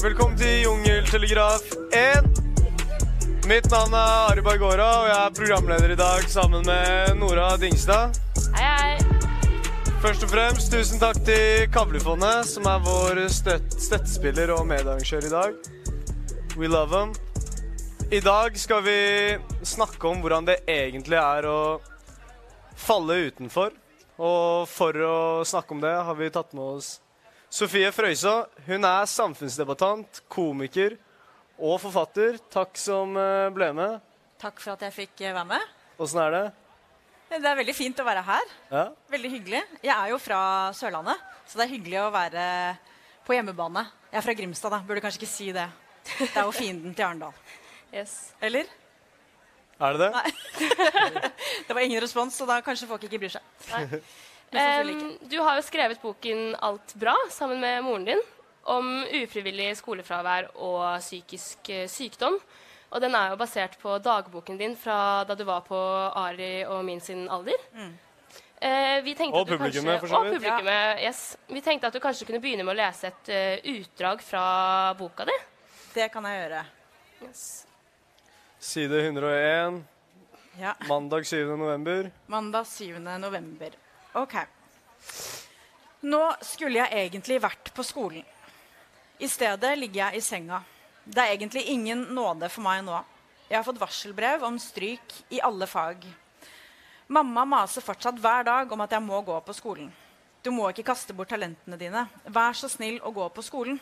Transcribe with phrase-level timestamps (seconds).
[0.00, 2.28] Velkommen til Jungeltelegraf 1.
[3.44, 8.16] Mitt navn er Ari Bargora, og jeg er programleder i dag sammen med Nora Dingstad.
[8.56, 9.58] Hei, hei.
[10.00, 15.34] Først og fremst tusen takk til Kavlefondet, som er vår støtt støttespiller og medarrangør i
[15.34, 15.68] dag.
[16.56, 17.12] We love them.
[18.08, 18.96] I dag skal vi
[19.68, 21.60] snakke om hvordan det egentlig er å
[22.72, 23.76] falle utenfor.
[24.16, 26.94] Og for å snakke om det har vi tatt med oss
[27.50, 28.44] Sofie Frøysaa.
[28.68, 30.94] Hun er samfunnsdebattant, komiker
[31.58, 32.38] og forfatter.
[32.52, 33.96] Takk som eh, ble med.
[34.38, 35.72] Takk for at jeg fikk eh, være med.
[36.00, 36.44] Åssen er det?
[37.32, 38.54] Det er veldig fint å være her.
[38.70, 38.84] Ja?
[39.10, 39.64] Veldig hyggelig.
[39.82, 40.40] Jeg er jo fra
[40.78, 42.46] Sørlandet, så det er hyggelig å være
[43.26, 43.84] på hjemmebane.
[44.12, 44.82] Jeg er fra Grimstad, da.
[44.86, 45.66] Burde kanskje ikke si det.
[46.20, 47.34] Det er jo fienden til Arendal.
[47.90, 48.16] Yes.
[48.46, 48.70] Eller?
[49.80, 50.10] Er det det?
[50.14, 50.30] Nei.
[51.66, 53.42] Det var ingen respons, så da kanskje folk ikke bryr seg.
[53.90, 58.22] Mest Em, du har jo skrevet boken 'Alt bra' sammen med moren din
[58.64, 62.36] om ufrivillig skolefravær og psykisk eh, sykdom.
[62.90, 65.78] Og den er jo basert på dagboken din fra da du var på
[66.18, 67.54] Ari og min sin alder.
[68.60, 71.08] Eh, vi Og at du publikummet, for så og publikummet, ja.
[71.08, 71.36] yes.
[71.48, 75.24] Vi tenkte at du kanskje kunne begynne med å lese et uh, utdrag fra boka
[75.24, 75.36] di.
[75.94, 76.64] Det kan jeg gjøre.
[78.60, 79.82] Side 101,
[80.60, 80.74] Ja.
[80.88, 81.56] mandag 7.
[81.56, 82.10] november.
[82.26, 82.98] Mandag 7.
[82.98, 83.70] november.
[84.12, 84.34] Ok.
[86.00, 88.24] Nå skulle jeg egentlig vært på skolen.
[89.20, 90.62] I stedet ligger jeg i senga.
[91.04, 92.96] Det er egentlig ingen nåde for meg nå.
[93.50, 96.06] Jeg har fått varselbrev om stryk i alle fag.
[97.10, 99.90] Mamma maser fortsatt hver dag om at jeg må gå på skolen.
[100.42, 102.06] Du må ikke kaste bort talentene dine.
[102.24, 103.80] Vær så snill å gå på skolen.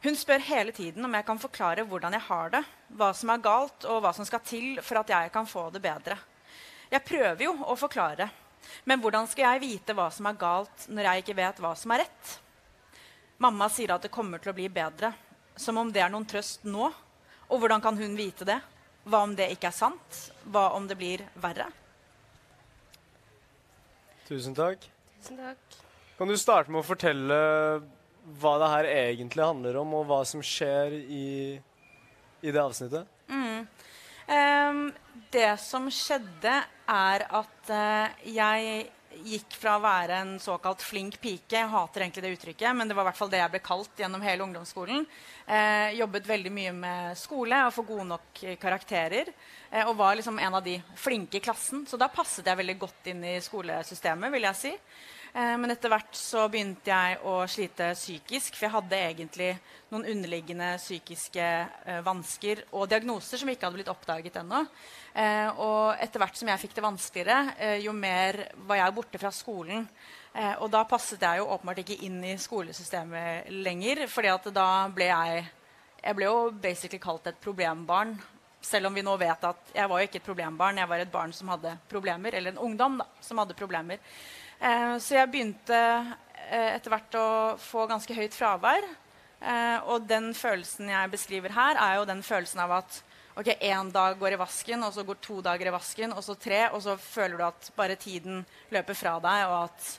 [0.00, 2.62] Hun spør hele tiden om jeg kan forklare hvordan jeg har det,
[2.96, 5.82] hva som er galt, og hva som skal til for at jeg kan få det
[5.84, 6.16] bedre.
[6.90, 8.30] Jeg prøver jo å forklare,
[8.84, 11.94] men hvordan skal jeg vite hva som er galt når jeg ikke vet hva som
[11.94, 12.32] er rett?
[13.40, 15.12] Mamma sier at det kommer til å bli bedre,
[15.56, 16.90] som om det er noen trøst nå.
[17.50, 18.58] Og hvordan kan hun vite det?
[19.08, 20.18] Hva om det ikke er sant?
[20.44, 21.70] Hva om det blir verre?
[24.28, 24.84] Tusen takk.
[25.18, 25.80] Tusen takk.
[26.20, 27.40] Kan du starte med å fortelle
[28.40, 31.56] hva det her egentlig handler om, og hva som skjer i,
[32.44, 33.08] i det avsnittet?
[33.32, 33.64] Ehm,
[35.30, 36.52] det som skjedde,
[36.90, 38.88] er at eh, jeg
[39.26, 42.96] gikk fra å være en såkalt flink pike Jeg hater egentlig det uttrykket, men det
[42.96, 45.04] var i hvert fall det jeg ble kalt gjennom hele ungdomsskolen.
[45.46, 49.32] Eh, jobbet veldig mye med skole og få gode nok karakterer.
[49.70, 51.84] Eh, og var liksom en av de flinke i klassen.
[51.86, 54.74] Så da passet jeg veldig godt inn i skolesystemet, vil jeg si.
[55.32, 59.50] Eh, Men etter hvert så begynte jeg å slite psykisk, for jeg hadde egentlig
[59.92, 64.64] noen underliggende psykiske eh, vansker og diagnoser som ikke hadde blitt oppdaget ennå.
[65.14, 69.30] Eh, og etter hvert som jeg fikk det vanskeligere, jo mer var jeg borte fra
[69.34, 69.86] skolen.
[70.62, 75.48] Og da passet jeg jo åpenbart ikke inn i skolesystemet lenger, fordi da ble jeg
[76.00, 78.14] Jeg ble jo basically kalt et problembarn.
[78.62, 81.12] Selv om vi nå vet at jeg var jo ikke et problembarn, jeg var et
[81.12, 82.32] barn som hadde problemer.
[82.32, 83.98] Eller en ungdom da, som hadde problemer.
[84.60, 87.28] Eh, så jeg begynte eh, etter hvert å
[87.60, 88.84] få ganske høyt fravær.
[89.40, 92.98] Eh, og den følelsen jeg beskriver her, er jo den følelsen av at
[93.40, 96.36] ok, én dag går i vasken, og så går to dager i vasken, og så
[96.36, 98.44] tre, og så føler du at bare tiden
[98.74, 99.90] løper fra deg, og at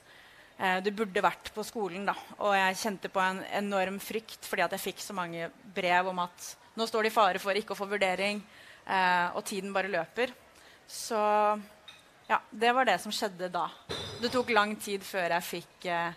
[0.85, 2.03] du burde vært på skolen.
[2.05, 2.13] Da.
[2.37, 6.19] Og jeg kjente på en enorm frykt fordi at jeg fikk så mange brev om
[6.21, 8.43] at nå står det i fare for ikke å få vurdering,
[9.33, 10.35] og tiden bare løper.
[10.85, 11.17] Så
[12.31, 13.65] ja, det var det som skjedde da.
[14.21, 16.13] Det tok lang tid før jeg fikk eh,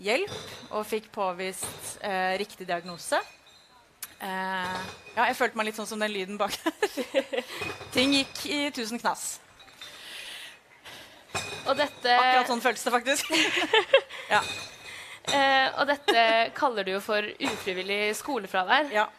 [0.00, 3.20] hjelp og fikk påvist eh, riktig diagnose.
[4.24, 4.78] Eh,
[5.14, 7.44] ja, jeg følte meg litt sånn som den lyden bak der.
[7.94, 9.34] Ting gikk i tusen knass.
[11.68, 13.36] Og dette, Akkurat sånn føltes det faktisk.
[14.34, 14.40] ja,
[15.28, 16.24] eh, og dette
[16.56, 18.88] kaller du jo for ufrivillig skolefravær.
[18.96, 19.10] ja.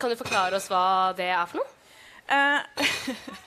[0.00, 1.72] Kan du forklare oss hva det er for noe?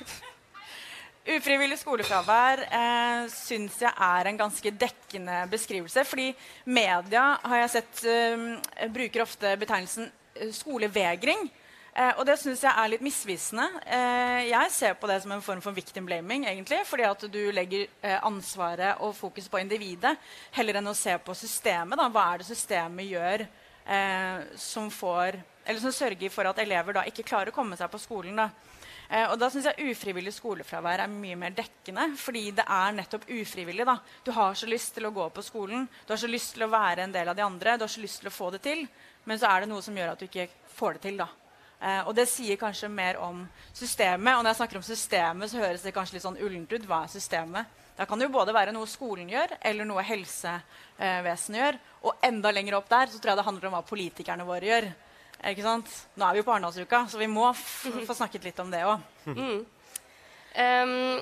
[1.30, 6.02] Ufrivillig skolefravær eh, syns jeg er en ganske dekkende beskrivelse.
[6.08, 6.32] Fordi
[6.66, 11.46] media har jeg sett eh, bruker ofte betegnelsen eh, skolevegring.
[11.94, 13.68] Eh, og det syns jeg er litt misvisende.
[13.86, 16.48] Eh, jeg ser på det som en form for victim blaming.
[16.50, 20.16] egentlig, Fordi at du legger eh, ansvaret og fokus på individet
[20.58, 22.00] heller enn å se på systemet.
[22.00, 22.10] Da.
[22.10, 25.38] Hva er det systemet gjør eh, som får
[25.78, 28.40] som sørger for at elever da ikke klarer å komme seg på skolen.
[28.42, 28.50] Da.
[29.10, 32.12] Eh, og da syns jeg ufrivillig skolefravær er mye mer dekkende.
[32.22, 33.86] Fordi det er nettopp ufrivillig.
[33.86, 33.98] da.
[34.24, 36.72] Du har så lyst til å gå på skolen, du har så lyst til å
[36.72, 38.88] være en del av de andre, du har så lyst til å få det til,
[39.26, 41.18] men så er det noe som gjør at du ikke får det til.
[41.18, 41.28] da.
[41.82, 44.36] Eh, og det sier kanskje mer om systemet.
[44.36, 46.86] Og når jeg snakker om systemet, så høres det kanskje litt sånn ullent ut.
[46.86, 47.78] Hva er systemet?
[47.98, 51.80] Da kan det jo både være noe skolen gjør, eller noe helsevesenet gjør.
[52.08, 54.92] Og enda lenger opp der så tror jeg det handler om hva politikerne våre gjør.
[55.48, 55.92] Ikke sant?
[56.20, 59.06] Nå er vi jo på Arendalsuka, så vi må få snakket litt om det òg.
[59.30, 59.62] Mm.
[60.60, 61.22] Um,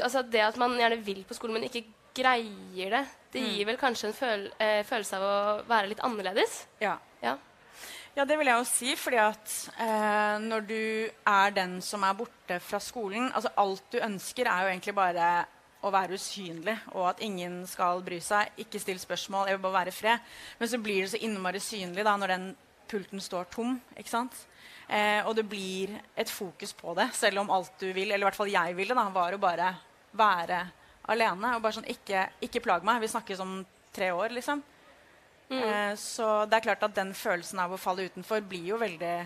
[0.00, 1.84] altså det at man gjerne vil på skolen, men ikke
[2.16, 3.02] greier det,
[3.34, 5.36] det gir vel kanskje en føl eh, følelse av å
[5.68, 6.62] være litt annerledes?
[6.80, 6.94] Ja.
[7.20, 7.34] Ja.
[8.16, 10.80] Ja, det vil jeg jo si, fordi at eh, når du
[11.28, 15.26] er den som er borte fra skolen altså Alt du ønsker, er jo egentlig bare
[15.84, 18.54] å være usynlig, og at ingen skal bry seg.
[18.64, 20.30] Ikke still spørsmål, jeg vil bare være i fred.
[20.58, 22.46] Men så blir det så innmari synlig da, når den
[22.88, 23.76] pulten står tom.
[23.96, 24.36] ikke sant?
[24.88, 28.28] Eh, og det blir et fokus på det, selv om alt du vil, eller i
[28.28, 29.72] hvert fall jeg ville, da, var å bare
[30.16, 30.60] være
[31.12, 31.56] alene.
[31.56, 33.02] Og bare sånn, ikke, ikke plag meg.
[33.02, 33.58] Vi snakkes om
[33.94, 34.62] tre år, liksom.
[35.50, 39.16] Eh, så det er klart at den følelsen av å falle utenfor blir jo veldig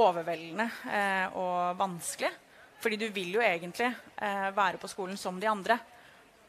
[0.00, 2.32] overveldende eh, og vanskelig.
[2.82, 5.78] Fordi du vil jo egentlig eh, være på skolen som de andre.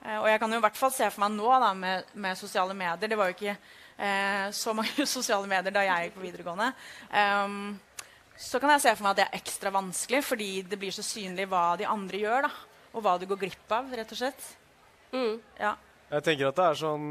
[0.01, 2.39] Eh, og jeg kan jo i hvert fall se for meg nå da, med, med
[2.39, 3.57] sosiale medier Det var jo ikke
[4.51, 6.69] så mange sosiale medier da jeg gikk på videregående.
[7.13, 7.57] Um,
[8.37, 11.05] så kan jeg se for meg at det er ekstra vanskelig fordi det blir så
[11.05, 12.47] synlig hva de andre gjør.
[12.47, 12.51] da.
[12.93, 14.47] Og hva du går glipp av, rett og slett.
[15.13, 15.37] Mm.
[15.59, 15.75] Ja.
[16.13, 17.05] Jeg tenker at det er sånn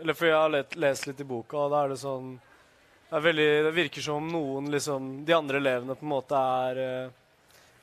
[0.00, 3.14] Eller for jeg har let, lest litt i boka, og da er det sånn det,
[3.16, 6.80] er veldig, det virker som om noen liksom De andre elevene på en måte er
[6.82, 7.14] eh,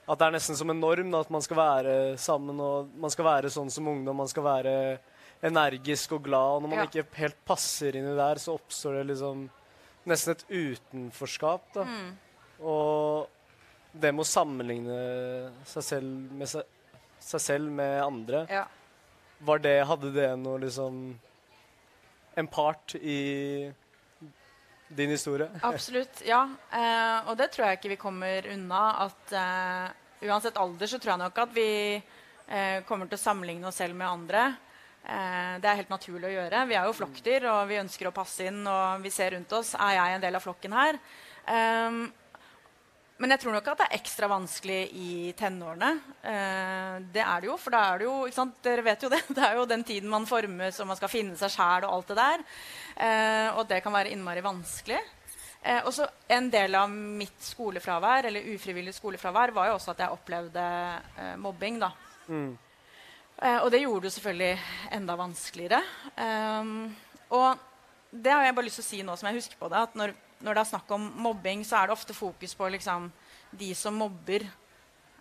[0.06, 3.14] At det er nesten som en norm da, at man skal være sammen, og man
[3.14, 4.20] skal være sånn som ungdom.
[4.20, 4.74] Man skal være
[5.44, 6.56] energisk og glad.
[6.58, 6.86] Og når man Ja.
[6.86, 9.50] ikke helt passer inn i der, så oppstår det liksom
[10.08, 11.62] nesten et utenforskap.
[11.74, 11.86] da.
[12.64, 13.28] Og
[13.94, 16.64] det med å sammenligne seg selv med, seg,
[17.20, 18.66] seg selv med andre Ja.
[19.42, 21.20] var det, Hadde det noe liksom
[22.36, 23.72] En part i
[24.90, 25.48] din historie?
[25.62, 26.22] Absolutt.
[26.26, 26.50] Ja.
[26.72, 29.06] Eh, og det tror jeg ikke vi kommer unna.
[29.06, 32.04] At eh, uansett alder så tror jeg nok at vi
[32.50, 34.56] eh, kommer til å sammenligne oss selv med andre.
[35.04, 36.66] Eh, det er helt naturlig å gjøre.
[36.70, 38.64] Vi er jo flokkdyr, og vi ønsker å passe inn.
[38.68, 39.74] Og vi ser rundt oss.
[39.76, 41.00] Er jeg en del av flokken her?
[41.44, 42.06] Um,
[43.22, 45.10] men jeg tror nok at det er ekstra vanskelig i
[45.40, 45.92] tenårene.
[46.24, 48.56] Uh, det er det jo, for da er det jo ikke sant?
[48.66, 49.22] Dere vet jo det.
[49.38, 52.14] Det er jo den tiden man formes og man skal finne seg sjæl og alt
[52.14, 52.48] det der.
[52.96, 55.04] Uh, og det kan være innmari vanskelig.
[55.64, 60.04] Eh, og så En del av mitt skolefravær eller ufrivillig skolefravær var jo også at
[60.04, 61.80] jeg opplevde eh, mobbing.
[61.80, 61.92] da.
[62.28, 62.63] Eh,
[63.42, 64.52] og det gjorde det jo selvfølgelig
[64.96, 65.80] enda vanskeligere.
[66.16, 66.92] Um,
[67.34, 67.58] og
[68.14, 69.96] det har jeg bare lyst til å si nå som jeg husker på det, at
[69.98, 70.14] når,
[70.46, 73.10] når det er snakk om mobbing, så er det ofte fokus på liksom,
[73.58, 74.46] de som mobber,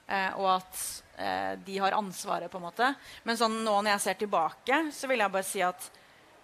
[0.07, 0.83] eh, og at
[1.17, 2.93] eh, de har ansvaret, på en måte.
[3.25, 5.89] Men sånn, nå når jeg ser tilbake, så vil jeg bare si at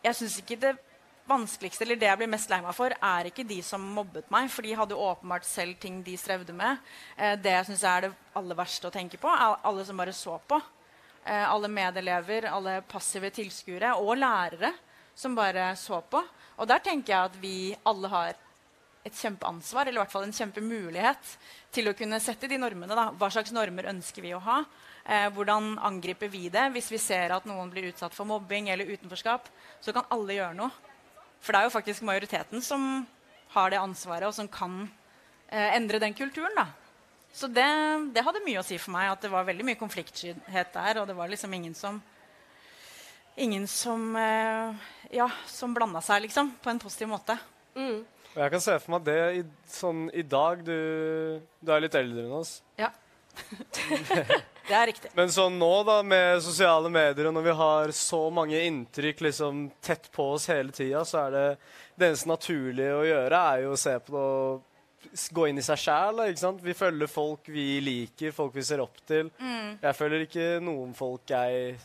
[0.07, 0.75] jeg syns ikke det
[1.29, 4.49] vanskeligste, eller det jeg blir mest lei meg for, er ikke de som mobbet meg,
[4.49, 6.81] for de hadde åpenbart selv ting de strevde med.
[7.19, 10.17] Eh, det jeg syns er det aller verste å tenke på, er alle som bare
[10.17, 10.63] så på.
[11.29, 14.71] Eh, alle medelever, alle passive tilskuere og lærere
[15.15, 16.23] som bare så på.
[16.57, 18.31] Og der tenker jeg at vi alle har
[19.05, 21.35] et kjempeansvar, eller i hvert fall en kjempemulighet
[21.75, 22.97] til å kunne sette de normene.
[22.97, 23.11] Da.
[23.13, 24.63] Hva slags normer ønsker vi å ha?
[25.05, 26.65] Eh, hvordan angriper vi det?
[26.73, 29.53] Hvis vi ser at noen blir utsatt for mobbing eller utenforskap,
[29.85, 30.73] så kan alle gjøre noe.
[31.45, 33.05] For det er jo faktisk majoriteten som
[33.53, 34.87] har det ansvaret, og som kan
[35.53, 36.57] eh, endre den kulturen.
[36.57, 36.71] da.
[37.33, 37.67] Så det,
[38.15, 41.03] det hadde mye å si for meg, at det var veldig mye konfliktskyhet der.
[41.03, 42.01] Og det var liksom ingen som
[43.39, 44.75] Ingen som eh,
[45.15, 46.51] Ja, som blanda seg, liksom.
[46.63, 47.37] På en positiv måte.
[47.79, 48.01] Mm.
[48.35, 50.65] Og jeg kan se for meg det i, sånn i dag.
[50.67, 52.57] Du, du er litt eldre enn oss.
[52.79, 52.91] Ja.
[54.69, 55.13] det er riktig.
[55.15, 59.69] Men sånn nå, da, med sosiale medier, og når vi har så mange inntrykk liksom
[59.85, 61.45] tett på oss hele tida, så er det
[61.95, 64.65] det eneste naturlige å gjøre, er jo å se på det og
[65.33, 66.23] gå inn i seg sjæl.
[66.63, 69.31] Vi følger folk vi liker, folk vi ser opp til.
[69.39, 71.77] Jeg følger ikke noen folk jeg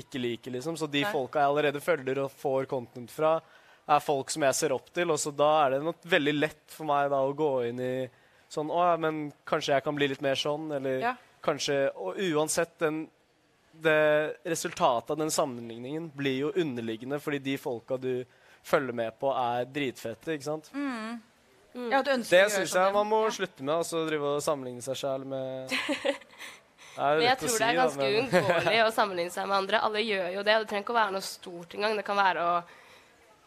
[0.00, 0.76] ikke liker, liksom.
[0.78, 1.10] Så de Nei.
[1.12, 3.40] folka jeg allerede følger og får content fra,
[3.90, 5.10] er folk som jeg ser opp til.
[5.10, 7.94] Og så da er det nok veldig lett for meg da å gå inn i
[8.50, 11.12] sånn Å ja, men kanskje jeg kan bli litt mer sånn, eller Ja.
[11.42, 13.08] kanskje Og uansett, den,
[13.72, 18.24] det resultatet av den sammenligningen blir jo underliggende, fordi de folka du
[18.66, 20.70] følger med på, er dritfette, ikke sant?
[20.74, 21.16] Ja,
[21.72, 23.30] du ønsker Det å gjøre syns jeg man må Ja.
[23.30, 27.48] slutte med, altså drive og sammenligne seg sjæl med Det er jo Men jeg tror
[27.48, 29.78] si, det er ganske men uunngåelig å sammenligne seg med andre.
[29.86, 30.56] Alle gjør jo det.
[30.58, 31.94] Det trenger ikke å være noe stort engang.
[31.96, 32.56] Det kan være å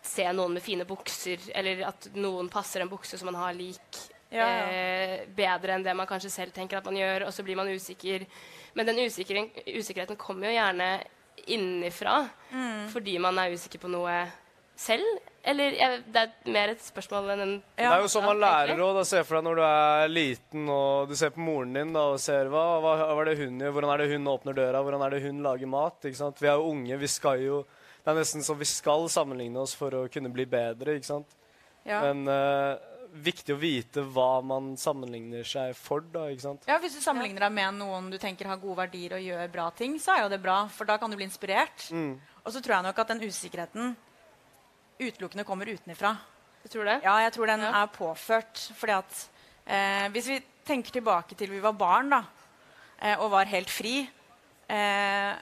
[0.04, 4.00] se noen med fine bukser, eller at noen passer en bukse som man har lik
[4.34, 4.64] Ja, ja.
[4.66, 7.68] Eh, bedre enn det man kanskje selv tenker at man gjør, og så blir man
[7.70, 8.26] usikker.
[8.74, 10.88] Men den usikkerheten, usikkerheten kommer jo gjerne
[11.46, 12.88] innenfra Mm.
[12.90, 14.16] fordi man er usikker på noe
[14.80, 15.22] selv?
[15.44, 18.80] Eller jeg, det er mer et spørsmål enn en Det er jo sånn man lærer
[18.80, 19.02] òg.
[19.08, 22.22] Se for deg når du er liten og du ser på moren din da, og
[22.24, 25.04] ser hva, hva, hva er det hun gjør, hvordan er det hun åpner døra, hvordan
[25.04, 26.00] er det hun lager mat.
[26.08, 26.40] ikke sant?
[26.40, 27.64] Vi er jo unge, vi skal jo
[28.04, 31.38] Det er nesten så vi skal sammenligne oss for å kunne bli bedre, ikke sant.
[31.88, 32.00] Ja.
[32.04, 32.80] Men uh,
[33.14, 36.68] viktig å vite hva man sammenligner seg for, da, ikke sant.
[36.68, 39.68] Ja, Hvis du sammenligner deg med noen du tenker har gode verdier og gjør bra
[39.76, 41.88] ting, så er jo det bra, for da kan du bli inspirert.
[41.92, 42.16] Mm.
[42.44, 43.94] Og så tror jeg nok at den usikkerheten
[45.00, 46.16] utelukkende kommer utenifra.
[46.64, 47.00] Du tror det?
[47.04, 47.84] Ja, jeg tror den Ja.
[47.84, 48.72] er påført.
[48.78, 49.30] fordi at
[49.68, 52.24] eh, Hvis vi tenker tilbake til vi var barn da,
[53.02, 54.08] eh, og var helt fri,
[54.70, 55.34] eh,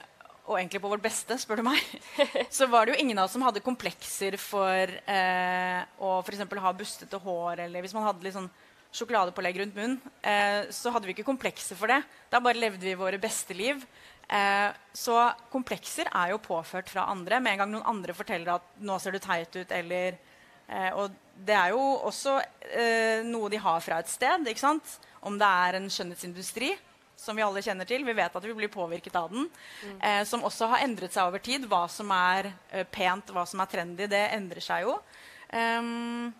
[0.48, 1.78] og egentlig på vårt beste, spør du meg,
[2.50, 6.42] så var det jo ingen av oss som hadde komplekser for eh, å f.eks.
[6.58, 8.50] ha bustete hår, eller hvis man hadde litt sånn
[8.92, 12.02] sjokoladepålegg rundt munnen, eh, så hadde vi ikke komplekser for det.
[12.28, 13.86] Da bare levde vi våre beste liv.
[14.28, 15.16] Eh, så
[15.52, 17.40] komplekser er jo påført fra andre.
[17.40, 20.18] Med en gang noen andre forteller at 'nå ser du teit ut', eller
[20.68, 22.38] eh, Og det er jo også
[22.70, 24.46] eh, noe de har fra et sted.
[24.46, 24.98] ikke sant?
[25.22, 26.76] Om det er en skjønnhetsindustri,
[27.16, 28.04] som vi alle kjenner til.
[28.04, 29.48] Vi vet at vi blir påvirket av den.
[30.00, 31.66] Eh, som også har endret seg over tid.
[31.70, 34.98] Hva som er eh, pent, hva som er trendy, det endrer seg jo.
[35.52, 36.32] Um,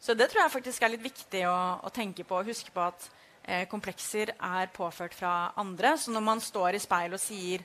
[0.00, 2.82] så det tror jeg faktisk er litt viktig å, å tenke på og huske på
[2.84, 3.08] at
[3.70, 5.94] komplekser er påført fra andre.
[5.96, 7.64] Så når man står i speil og sier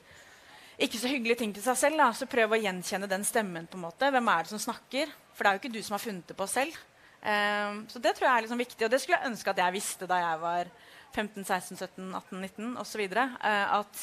[0.81, 3.67] ikke så hyggelige ting til seg selv, da, så prøv å gjenkjenne den stemmen.
[3.67, 4.09] på en måte.
[4.11, 5.11] Hvem er det som snakker?
[5.33, 6.77] For det er jo ikke du som har funnet det på selv.
[7.23, 9.73] Um, så det tror jeg er liksom viktig, og det skulle jeg ønske at jeg
[9.77, 10.71] visste da jeg var
[11.13, 13.03] 15, 16, 17, 18, 19 osv.
[13.15, 14.01] Uh, at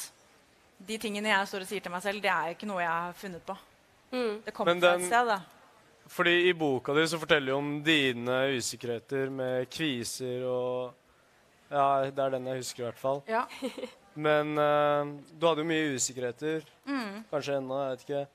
[0.88, 3.18] de tingene jeg står og sier til meg selv, det er ikke noe jeg har
[3.18, 3.56] funnet på.
[4.14, 4.40] Mm.
[4.46, 5.34] Det kommer den, fra et sted.
[5.34, 5.40] da.
[6.10, 10.96] Fordi i boka di så forteller du om dine usikkerheter med kviser og
[11.70, 13.22] Ja, det er den jeg husker i hvert fall.
[13.30, 13.44] Ja.
[14.26, 16.66] Men uh, du hadde jo mye usikkerheter.
[16.88, 17.22] Mm.
[17.30, 18.26] Kanskje ennå, jeg vet ikke.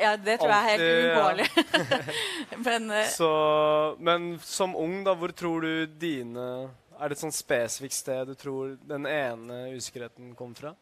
[0.00, 1.48] Ja, det tror jeg er helt uunngåelig.
[2.66, 3.30] Men uh, Så,
[3.98, 6.46] men som ung, da, hvor tror du dine
[6.98, 10.74] Er det et sånn spesifikt sted du tror den ene usikkerheten kom fra?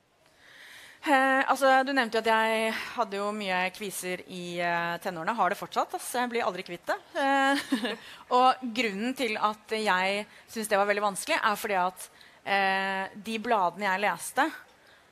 [1.07, 5.37] Eh, altså, du nevnte jo at jeg hadde jo mye kviser i eh, tenårene.
[5.39, 5.95] Har det fortsatt.
[5.95, 6.09] ass.
[6.19, 6.99] Jeg blir aldri kvitt det.
[7.23, 7.63] Eh,
[8.39, 12.09] og grunnen til at jeg syns det var veldig vanskelig, er fordi at
[12.43, 14.49] eh, de bladene jeg leste,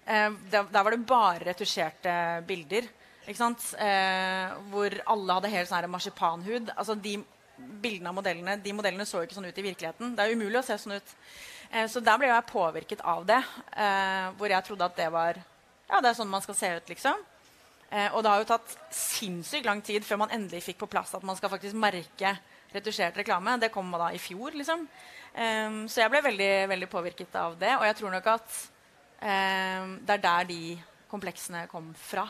[0.05, 2.91] eh, der, der var det bare retusjerte bilder.
[3.27, 6.71] Eh, hvor alle hadde helt sånn marsipanhud.
[6.77, 7.19] Altså, de
[7.57, 10.17] bildene av modellene de modellene så ikke sånn ut i virkeligheten.
[10.19, 11.15] Det er umulig å se sånn ut.
[11.91, 13.41] Så der ble jeg påvirket av det.
[14.39, 15.41] Hvor jeg trodde at det var
[15.87, 17.25] ja, det er sånn man skal se ut, liksom.
[17.91, 21.15] Eh, og det har jo tatt sinnssykt lang tid før man endelig fikk på plass
[21.15, 22.35] at man skal faktisk merke
[22.75, 23.59] retusjert reklame.
[23.63, 24.87] Det kom da i fjor, liksom.
[25.35, 27.77] Eh, så jeg ble veldig, veldig påvirket av det.
[27.79, 28.59] Og jeg tror nok at
[29.21, 30.61] eh, det er der de
[31.11, 32.27] kompleksene kom fra.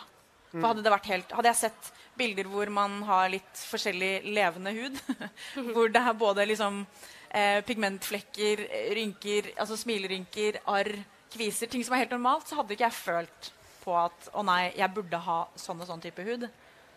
[0.53, 4.73] For hadde, det vært helt, hadde jeg sett bilder hvor man har litt forskjellig levende
[4.77, 5.01] hud,
[5.75, 6.81] hvor det er både liksom,
[7.29, 8.63] eh, pigmentflekker,
[8.97, 10.95] rynker, altså smilerynker, arr,
[11.33, 13.51] kviser, ting som er helt normalt, så hadde ikke jeg følt
[13.83, 16.49] på at å nei, jeg burde ha sånn og sånn type hud.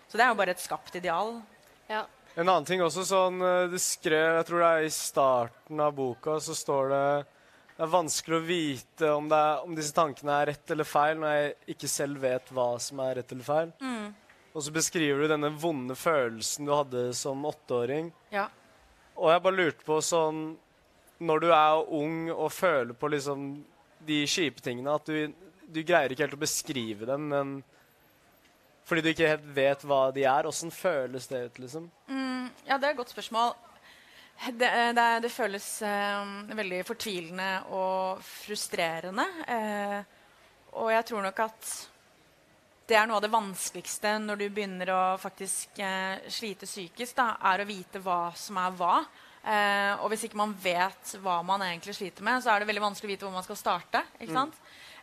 [0.10, 1.36] Så det er jo bare et skapt ideal.
[1.90, 2.06] Ja.
[2.36, 5.96] En annen ting også sånn eh, Du skrev, jeg tror det er i starten av
[5.98, 7.04] boka, så står det
[7.80, 11.14] det er vanskelig å vite om, det er, om disse tankene er rett eller feil,
[11.22, 13.70] når jeg ikke selv vet hva som er rett eller feil.
[14.52, 18.10] Og så beskriver du denne vonde følelsen du hadde som åtteåring.
[18.36, 18.50] Ja.
[19.16, 20.42] Og jeg bare lurte på sånn
[21.24, 23.48] Når du er ung og føler på liksom
[24.08, 25.34] de kjipe tingene, at du,
[25.68, 27.58] du greier ikke helt å beskrive dem, men
[28.90, 30.48] fordi du ikke helt vet hva de er.
[30.50, 31.90] Åssen føles det ut, liksom?
[32.66, 33.54] Ja, det er et godt spørsmål.
[34.56, 39.26] Det, det, det føles eh, veldig fortvilende og frustrerende.
[39.52, 40.00] Eh,
[40.80, 41.72] og jeg tror nok at
[42.90, 47.34] det er noe av det vanskeligste når du begynner å faktisk eh, slite psykisk, da,
[47.52, 48.96] er å vite hva som er hva.
[49.40, 52.84] Eh, og hvis ikke man vet hva man egentlig sliter med, så er det veldig
[52.90, 54.04] vanskelig å vite hvor man skal starte.
[54.34, 54.58] sant?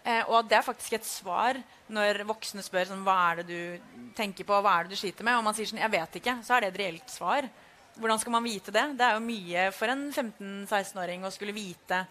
[0.06, 1.58] Eh, og at det er faktisk et svar
[1.90, 5.26] når voksne spør sånn, hva er det du tenker på, hva er det du sliter
[5.26, 7.48] med, og man sier sånn, jeg vet ikke, så er det et reelt svar.
[7.96, 8.84] Hvordan skal man vite det?
[8.98, 12.04] Det er jo mye for en 15-16-åring å skulle vite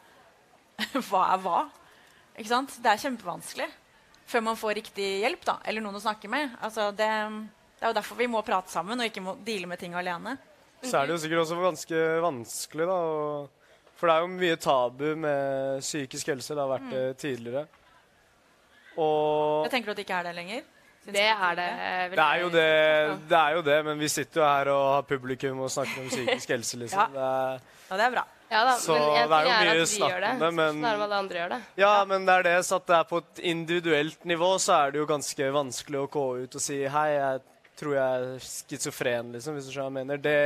[1.07, 1.59] hva er hva.
[2.35, 2.75] Ikke sant?
[2.83, 3.69] Det er kjempevanskelig
[4.25, 6.57] før man får riktig hjelp, da, eller noen å snakke med.
[6.65, 7.07] Altså, det,
[7.77, 10.33] det er jo derfor vi må prate sammen og ikke må deale med ting alene.
[10.89, 12.99] Så er det jo sikkert også ganske vanskelig, da.
[12.99, 13.49] Og,
[13.95, 16.53] for det er jo mye tabu med psykisk helse.
[16.55, 17.65] Det har vært det tidligere.
[18.97, 20.63] Og Jeg tenker du at det ikke er det lenger?
[21.05, 21.65] Det er det.
[22.15, 22.69] det er, jo det,
[23.29, 26.07] det er jo det, men vi sitter jo her og har publikum og snakker om
[26.09, 27.13] psykisk helse, liksom.
[27.13, 27.13] Ja.
[27.13, 28.23] Det er, Ja, det er bra.
[28.49, 30.49] Ja da, Så men en det er jo er mye at vi snakk om det,
[30.53, 31.59] men- sånn er det med alle andre gjør det.
[31.81, 34.91] ja, men det er det, så at det er på et individuelt nivå, så er
[34.93, 37.41] det jo ganske vanskelig å gå ut og si hei, jeg
[37.79, 40.21] tror jeg er schizofren, liksom, hvis du skjønner hva jeg mener.
[40.21, 40.37] Det,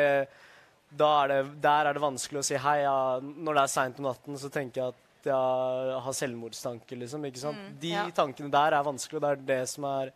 [1.10, 2.80] er det, der er det vanskelig å si hei.
[2.86, 7.28] Ja, når det er seint om natten, så tenker jeg at jeg har selvmordstanker, liksom.
[7.28, 7.70] ikke sant?
[7.82, 8.08] De ja.
[8.16, 10.14] tankene der er vanskelig, og det er det som er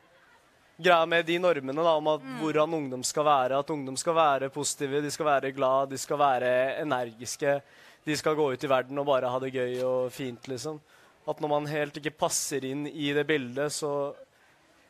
[0.83, 3.59] greia med de normene da, om at hvordan ungdom skal være.
[3.59, 7.59] At ungdom skal være positive, de skal være glad, de skal være energiske.
[8.03, 10.81] De skal gå ut i verden og bare ha det gøy og fint, liksom.
[11.29, 14.11] At når man helt ikke passer inn i det bildet, så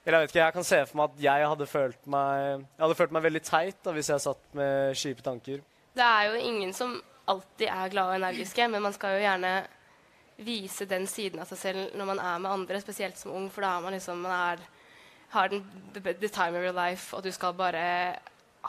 [0.03, 2.83] Eller jeg vet ikke, jeg kan se for meg at jeg hadde følt meg Jeg
[2.83, 5.63] hadde følt meg veldig teit da, hvis jeg satt med kjipe tanker.
[5.93, 6.97] Det er jo ingen som
[7.31, 9.53] alltid er glade og energiske, men man skal jo gjerne
[10.43, 13.63] vise den siden av seg selv når man er med andre, spesielt som ung, for
[13.63, 14.63] da er man liksom man er,
[15.35, 17.83] har den the, the time of your life, og du skal bare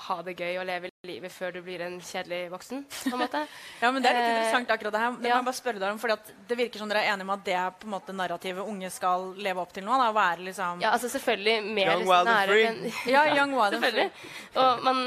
[0.07, 2.85] ha det gøy og leve livet før du blir en kjedelig voksen.
[2.89, 3.41] på en måte.
[3.83, 5.11] Ja, men Det er litt Eh, interessant, akkurat det her.
[5.21, 5.35] Det ja.
[5.35, 7.33] må jeg bare spørre deg om, fordi at Det virker som dere er enige om
[7.35, 9.99] at det er på en måte narrativet unge skal leve opp til nå?
[10.01, 10.81] da, være liksom...
[10.85, 12.65] Ja, altså selvfølgelig mer Young, liksom, nære free.
[12.69, 13.01] venner.
[13.15, 14.11] Ja, young, wild and free.
[14.55, 15.03] Og man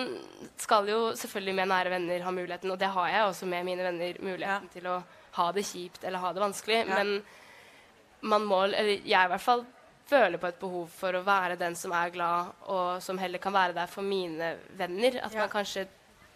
[0.57, 3.83] skal jo selvfølgelig med nære venner ha muligheten, og det har jeg også med mine
[3.89, 5.01] venner, muligheten til å
[5.37, 6.83] ha det kjipt eller ha det vanskelig.
[6.87, 6.97] Ja.
[6.97, 7.21] Men
[8.21, 9.65] man må, eller jeg i hvert fall,
[10.09, 13.53] føler på et behov for å være den som er glad, og som heller kan
[13.53, 15.19] være der for mine venner.
[15.23, 15.39] At Ja.
[15.45, 15.87] man kanskje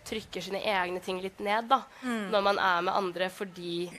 [0.05, 3.89] trykker sine egne ting litt ned da, når man er med andre fordi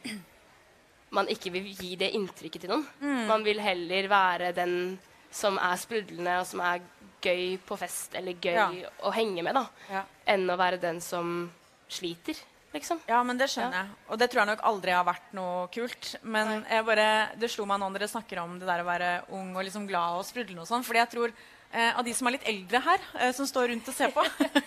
[1.12, 2.86] man ikke vil gi det inntrykket til noen.
[3.28, 4.98] Man vil heller være den
[5.30, 6.80] som er sprudlende, og som er
[7.22, 8.90] gøy på fest, eller gøy Ja.
[9.04, 10.02] å henge med, da, Ja.
[10.26, 11.50] enn å være den som
[11.88, 12.34] sliter,
[12.74, 13.00] liksom.
[13.08, 13.96] Ja, men det skjønner jeg.
[14.08, 16.12] Og det tror jeg nok aldri har vært noe kult.
[16.22, 17.08] Men jeg bare,
[17.40, 19.88] det slo meg nå når dere snakker om det der å være ung og liksom
[19.90, 20.86] glad og sprudlende og sånn.
[20.86, 23.92] Fordi jeg tror eh, av de som er litt eldre her, eh, som står rundt
[23.92, 24.24] og ser på,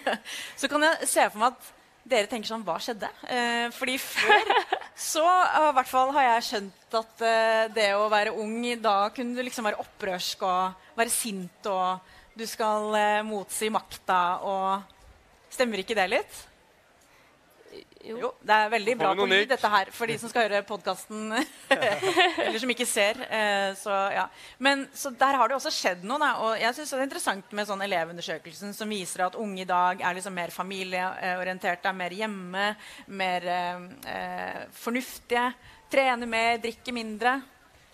[0.61, 1.73] så kan jeg se for meg at
[2.05, 3.09] dere tenker sånn Hva skjedde?
[3.33, 4.51] Eh, fordi før
[4.95, 9.09] så eh, i hvert fall har jeg skjønt at eh, det å være ung, da
[9.15, 14.91] kunne du liksom være opprørsk og være sint, og du skal eh, motsi makta og
[15.55, 16.39] Stemmer ikke det litt?
[18.05, 18.17] Jo.
[18.21, 21.33] Jo, det er veldig bra på lyd, dette her, for de som skal høre podkasten.
[22.45, 23.17] eller som ikke ser.
[23.25, 24.27] Eh, så, ja.
[24.61, 26.19] Men så der har det også skjedd noe.
[26.21, 29.67] Da, og jeg synes det er interessant med sånn elevundersøkelsen som viser at unge i
[29.69, 32.69] dag er liksom mer familieorienterte, er mer hjemme,
[33.09, 35.49] mer eh, eh, fornuftige.
[35.89, 37.39] Trener mer, drikker mindre.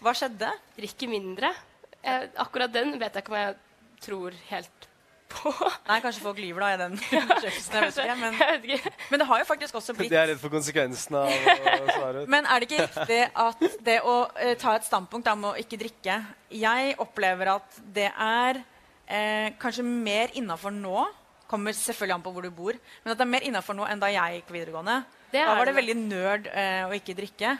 [0.03, 0.51] Hva skjedde?
[0.75, 1.55] Drikker mindre.
[2.03, 3.59] Eh, akkurat den vet jeg ikke om jeg
[4.01, 4.90] tror helt
[5.31, 5.51] på.
[5.87, 7.77] Nei, kanskje folk lyver da i den undersøkelsen.
[7.77, 8.91] Jeg vet ikke, men, jeg vet ikke.
[9.11, 12.25] men det har jo faktisk også blitt De er redd for konsekvensene av å svare.
[12.33, 15.55] Men er det ikke riktig at det å eh, ta et standpunkt da, med å
[15.61, 16.19] ikke drikke
[16.55, 18.61] Jeg opplever at det er
[19.07, 21.07] eh, kanskje mer innafor nå
[21.51, 23.99] Kommer selvfølgelig an på hvor du bor, men at det er mer innafor nå enn
[23.99, 25.01] da jeg gikk videregående.
[25.33, 25.79] Det Da var det det.
[25.81, 27.57] veldig nerd eh, å ikke drikke.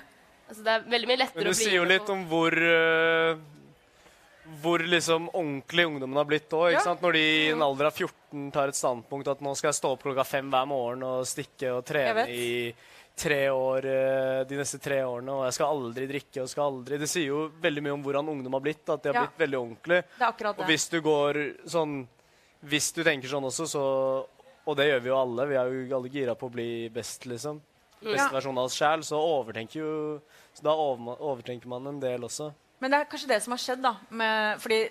[0.48, 2.56] Altså, det er veldig mye lettere Men du å bli sier jo litt om hvor
[2.56, 3.42] øh,
[4.62, 6.74] hvor liksom ordentlig ungdommen har blitt òg.
[6.74, 6.96] Ja.
[7.02, 9.92] Når de i en alder av 14 tar et standpunkt at nå skal jeg stå
[9.96, 12.74] opp klokka fem hver morgen og stikke og trene i
[13.22, 16.98] tre år øh, de neste tre årene, og jeg skal aldri drikke og skal aldri
[16.98, 19.26] Det sier jo veldig mye om hvordan ungdom har blitt, at de har Ja.
[19.28, 20.00] blitt veldig ordentlig.
[20.18, 22.08] Det akkurat Og hvis du går sånn
[22.64, 23.84] Hvis du tenker sånn også, så
[24.66, 25.46] Og det gjør vi jo alle.
[25.48, 27.60] Vi er jo alle gira på å bli best, liksom.
[28.02, 28.30] Beste Ja.
[28.32, 29.04] versjon av oss sjæl.
[29.04, 30.22] Så overtenker jo
[30.54, 32.54] Så da overtenker man en del også.
[32.82, 33.94] Men det er kanskje det som har skjedd, da.
[34.10, 34.82] Med, fordi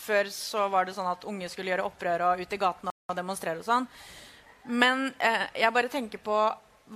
[0.00, 3.18] før så var det sånn at unge skulle gjøre opprør og ut i gatene og
[3.18, 3.88] demonstrere og sånn.
[4.70, 6.40] Men eh, jeg bare tenker på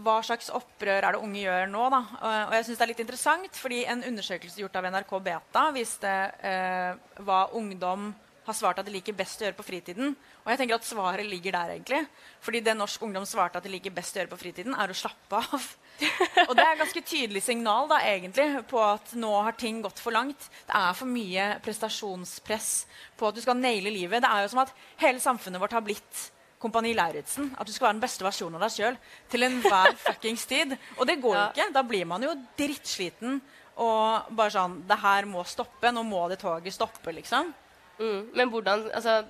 [0.05, 2.01] hva slags opprør er det unge gjør nå, da?
[2.19, 6.15] Og, jeg syns det er litt interessant, fordi en undersøkelse gjort av NRK Beta viste
[6.51, 8.11] eh, hva ungdom
[8.45, 10.17] har svart at de liker best å gjøre på fritiden.
[10.45, 12.03] Og jeg tenker at svaret ligger der, egentlig.
[12.45, 14.97] Fordi det norsk ungdom svarte at det liker best å gjøre på fritiden, er å
[14.97, 15.69] slappe av.
[16.49, 20.03] og det er et ganske tydelig signal da, egentlig, på at nå har ting gått
[20.05, 20.51] for langt.
[20.69, 22.71] Det er for mye prestasjonspress
[23.17, 24.21] på at du skal naile livet.
[24.25, 26.27] Det er jo som at hele samfunnet vårt har blitt
[26.65, 27.51] Kompani Lauritzen.
[27.61, 28.95] At du skal være den beste versjonen av deg sjøl
[29.33, 30.77] til enhver fuckings tid.
[30.99, 31.49] Og det går jo Ja.
[31.53, 31.71] ikke.
[31.77, 33.41] Da blir man jo drittsliten
[33.77, 35.93] og bare sånn Det her må stoppe.
[35.93, 37.53] Nå må det toget stoppe, liksom.
[37.99, 38.31] Mm.
[38.35, 39.25] Men hvordan Altså,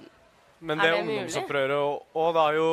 [0.61, 2.69] Men det, det ungdomsopprøret og, og det har jo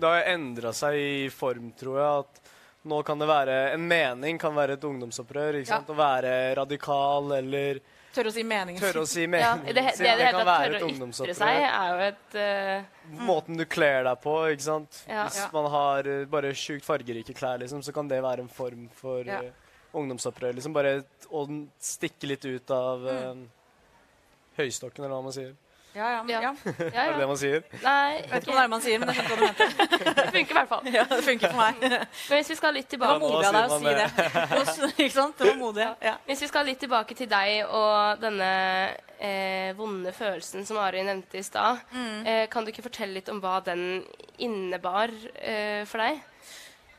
[0.00, 2.24] det har endra seg i form, tror jeg.
[2.24, 2.40] At
[2.84, 5.58] nå kan det være En mening kan være et ungdomsopprør.
[5.60, 5.78] Ikke Ja.
[5.78, 5.88] sant?
[5.90, 7.80] Å være radikal eller
[8.14, 10.04] Tørre å si meningen tørre å si ja, meningen det, det, det, sin.
[10.06, 11.34] Det, det, kan være et ungdomsopprør.
[11.34, 13.24] seg er jo et uh...
[13.26, 14.34] Måten du kler deg på.
[14.54, 15.00] ikke sant?
[15.08, 15.24] Ja.
[15.26, 15.48] Hvis Ja.
[15.52, 19.24] man har eh, bare sjukt fargerike klær, liksom, så kan det være en form for
[19.26, 19.40] Ja.
[19.42, 19.50] eh,
[19.94, 20.54] ungdomsopprør.
[20.54, 21.02] Liksom bare
[21.34, 21.42] å
[21.82, 23.44] stikke litt ut av Mm.
[24.58, 25.54] høystokken, eller hva man sier.
[25.94, 26.40] Ja, ja, Ja.
[26.42, 26.52] ja.
[26.64, 27.62] Ja, Er det det man sier?
[27.82, 30.14] Nei, Jeg vet ikke hva det er man sier, men jeg skjønte hva du mente.
[30.18, 30.88] det funker i hvert fall.
[30.96, 31.80] Ja, det funker for meg.
[32.28, 33.14] Men hvis vi skal litt tilbake...
[33.14, 35.06] Det var modig av deg å si det.
[35.06, 35.38] Ikke sant?
[35.38, 35.88] Det var modig.
[36.08, 36.16] Ja.
[36.26, 38.50] hvis vi skal litt tilbake til deg og denne
[39.18, 42.26] eh, vonde følelsen som Ari nevnte i stad, Mm.
[42.26, 44.02] eh, kan du ikke fortelle litt om hva den
[44.42, 46.22] innebar eh, for deg?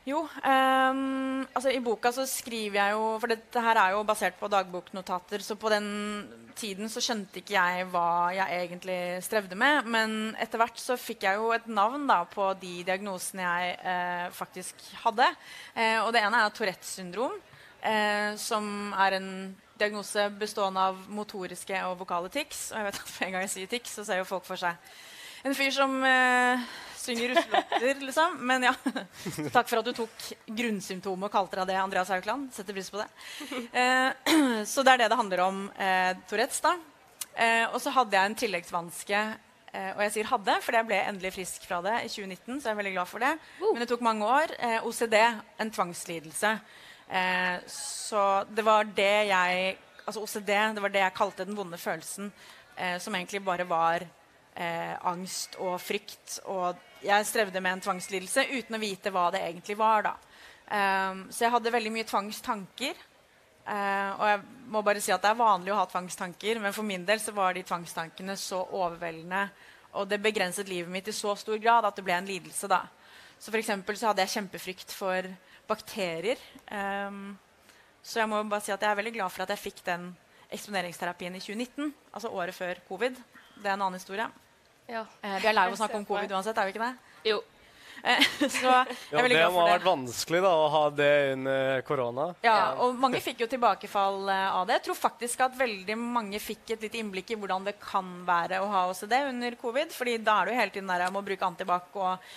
[0.06, 4.36] Jo, Um, altså i boka så skriver jeg jo For dette her er jo basert
[4.38, 5.88] på dagboknotater, så på den
[6.56, 9.88] tiden så skjønte ikke jeg hva jeg egentlig strevde med.
[9.92, 14.24] Men etter hvert så fikk jeg jo et navn da på de diagnosene jeg eh,
[14.36, 15.28] faktisk hadde.
[15.74, 17.36] Eh, og det ene er Tourettes syndrom,
[17.80, 19.30] eh, som er en
[19.76, 22.70] diagnose bestående av motoriske og vokale tics.
[22.72, 24.80] Og jeg vet at en gang jeg sier tics, så ser jo folk for seg
[25.46, 26.62] en fyr som eh,
[27.06, 28.36] synger russelåter, liksom.
[28.50, 28.74] Men ja.
[29.54, 32.50] Takk for at du tok grunnsymptomet og kalte deg det, Andreas Haukeland.
[32.54, 33.08] Setter pris på det.
[33.72, 36.76] Eh, så det er det det handler om, eh, Tourettes, da.
[37.36, 39.22] Eh, og så hadde jeg en tilleggsvanske.
[39.76, 42.60] Eh, og jeg sier hadde, for jeg ble endelig frisk fra det i 2019.
[42.60, 43.32] så jeg er veldig glad for det.
[43.60, 44.54] Men det tok mange år.
[44.58, 45.16] Eh, OCD,
[45.60, 46.52] en tvangslidelse.
[47.08, 51.74] Eh, så det var det jeg Altså OCD, det var det jeg kalte den vonde
[51.82, 52.28] følelsen,
[52.78, 54.04] eh, som egentlig bare var
[54.56, 56.40] eh, angst og frykt.
[56.50, 60.14] Og jeg strevde med en tvangslidelse uten å vite hva det egentlig var.
[60.72, 63.04] Ehm, så jeg hadde veldig mye tvangstanker.
[63.66, 66.86] Uh, og jeg må bare si at det er vanlig å ha tvangstanker, men for
[66.86, 69.40] min del så var de tvangstankene så overveldende,
[69.98, 72.70] og det begrenset livet mitt i så stor grad at det ble en lidelse.
[72.70, 72.84] da.
[73.42, 75.26] Så for så hadde jeg kjempefrykt for
[75.66, 76.38] bakterier.
[76.70, 77.34] Um,
[78.06, 80.12] så jeg må bare si at jeg er veldig glad for at jeg fikk den
[80.54, 83.18] eksponeringsterapien i 2019, altså året før covid.
[83.58, 84.30] Det er en annen historie.
[84.86, 85.04] Ja.
[85.22, 87.20] Eh, vi er lei av å snakke om covid uansett, er vi ikke det?
[87.32, 87.42] Jo.
[88.06, 91.80] Eh, så jeg Ja, er det må ha vært vanskelig da, å ha det under
[91.88, 92.26] korona.
[92.44, 94.76] Ja, og mange fikk jo tilbakefall eh, av det.
[94.76, 98.60] Jeg tror faktisk at veldig mange fikk et lite innblikk i hvordan det kan være
[98.62, 99.96] å ha OCD under covid.
[99.96, 102.28] fordi da er du jo hele tiden der om å bruke antibac og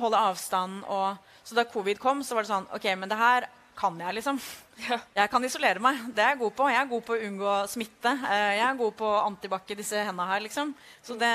[0.00, 0.86] holde avstand.
[0.86, 4.14] Og, så da covid kom, så var det sånn OK, men det her kan jeg,
[4.18, 4.38] liksom.
[5.18, 5.98] Jeg kan isolere meg.
[6.14, 6.66] Det er jeg god på.
[6.72, 8.12] Jeg er god på å unngå smitte.
[8.28, 10.72] Eh, Jeg er god på å antibac i disse hendene her, liksom.
[11.04, 11.32] Så det,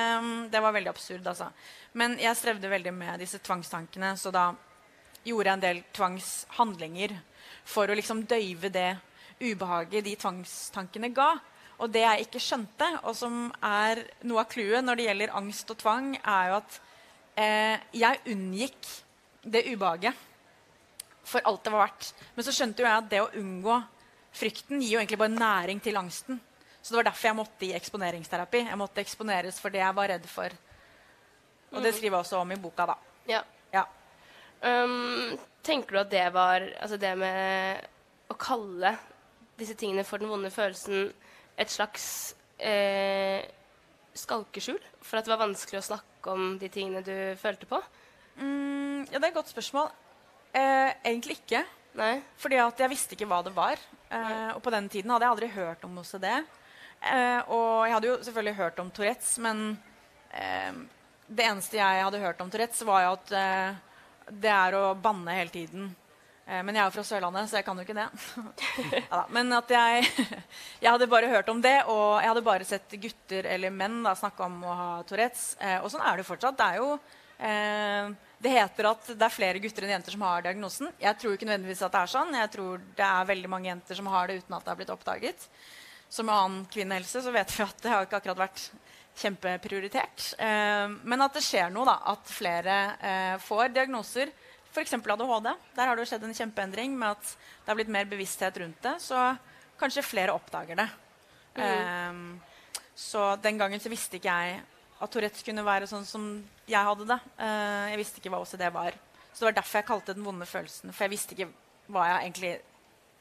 [0.52, 1.50] det var veldig absurd, altså.
[1.98, 4.50] Men jeg strevde veldig med disse tvangstankene, så da
[5.28, 7.16] gjorde jeg en del tvangshandlinger
[7.68, 8.90] for å liksom døyve det
[9.42, 11.32] ubehaget de tvangstankene ga.
[11.78, 15.74] Og det jeg ikke skjønte, og som er noe av clouet når det gjelder angst
[15.74, 16.80] og tvang, er jo at
[17.38, 18.96] eh, jeg unngikk
[19.48, 20.27] det ubehaget
[21.28, 22.12] for alt det var verdt.
[22.36, 23.78] Men så skjønte jo jeg at det å unngå
[24.38, 26.40] frykten gir jo egentlig bare næring til angsten.
[26.82, 28.64] Så det var derfor jeg måtte i eksponeringsterapi.
[28.70, 30.54] Jeg måtte eksponeres for det jeg var redd for.
[31.76, 32.96] Og det skriver jeg også om i boka, da.
[33.28, 33.42] Ja.
[33.74, 33.84] Ja.
[34.64, 35.36] Um,
[35.68, 37.84] tenker du at det var Altså det med
[38.32, 38.96] å kalle
[39.60, 41.12] disse tingene for den vonde følelsen
[41.58, 42.08] et slags
[42.58, 43.44] eh,
[44.18, 44.80] skalkeskjul?
[45.02, 47.80] For at det var vanskelig å snakke om de tingene du følte på?
[48.38, 49.90] Mm, ja, det er et godt spørsmål.
[50.54, 51.64] Eh, egentlig ikke.
[51.98, 52.14] Nei?
[52.38, 53.82] Fordi at jeg visste ikke hva det var.
[54.10, 56.28] Eh, og på den tiden hadde jeg aldri hørt om OCD.
[56.32, 59.68] Eh, og jeg hadde jo selvfølgelig hørt om Tourettes, men
[60.34, 60.74] eh,
[61.28, 63.80] det eneste jeg hadde hørt om Tourettes, var jo at eh,
[64.30, 65.92] det er å banne hele tiden.
[66.48, 68.08] Eh, men jeg er jo fra Sørlandet, så jeg kan jo ikke det.
[69.12, 69.22] ja.
[69.36, 70.08] Men at jeg,
[70.84, 74.16] jeg hadde bare hørt om det, og jeg hadde bare sett gutter eller menn da,
[74.18, 75.52] snakke om å ha Tourettes.
[75.60, 76.60] Eh, og sånn er det jo fortsatt.
[76.60, 76.94] Det er jo
[77.38, 80.90] det heter at det er flere gutter enn jenter som har diagnosen.
[81.02, 82.38] Jeg tror ikke nødvendigvis at det er sånn.
[82.38, 84.94] Jeg tror det er veldig mange jenter som har det uten at det har blitt
[84.94, 85.48] oppdaget.
[86.10, 88.64] Så med annen kvinnehelse så vet vi at det har ikke akkurat vært
[89.18, 90.28] kjempeprioritert.
[90.40, 91.98] Eh, men at det skjer noe, da.
[92.14, 94.32] At flere eh, får diagnoser.
[94.72, 94.94] F.eks.
[94.94, 95.52] ADHD.
[95.76, 98.82] Der har det jo skjedd en kjempeendring med at det har blitt mer bevissthet rundt
[98.86, 98.96] det.
[99.04, 99.18] Så
[99.82, 100.88] kanskje flere oppdager det.
[101.58, 102.24] Eh,
[102.98, 104.62] så den gangen så visste ikke jeg
[105.00, 106.24] at Tourettes kunne være sånn som
[106.68, 107.20] jeg hadde det.
[107.38, 108.98] Uh, jeg visste ikke hva OCD var.
[109.32, 110.94] Så det var derfor jeg kalte det den vonde følelsen.
[110.94, 111.52] For jeg visste ikke
[111.94, 112.54] hva jeg egentlig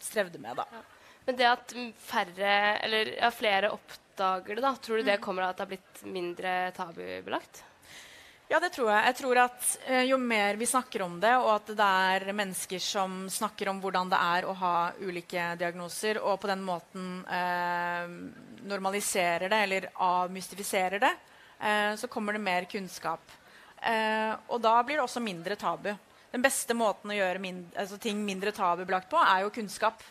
[0.01, 0.57] strevde med.
[0.57, 0.65] da.
[1.27, 5.09] Men det at færre, eller ja, flere oppdager det, da, tror du Mm.
[5.11, 7.65] det kommer av at det har blitt mindre tabubelagt?
[8.49, 9.05] Ja, det tror jeg.
[9.09, 12.79] Jeg tror at uh, Jo mer vi snakker om det, og at det er mennesker
[12.81, 18.07] som snakker om hvordan det er å ha ulike diagnoser, og på den måten uh,
[18.71, 21.15] normaliserer det eller avmystifiserer det,
[21.97, 23.33] så kommer det mer kunnskap.
[23.81, 25.93] Eh, og da blir det også mindre tabu.
[26.33, 30.03] Den beste måten å gjøre min, altså ting mindre tabubelagt på, er jo kunnskap.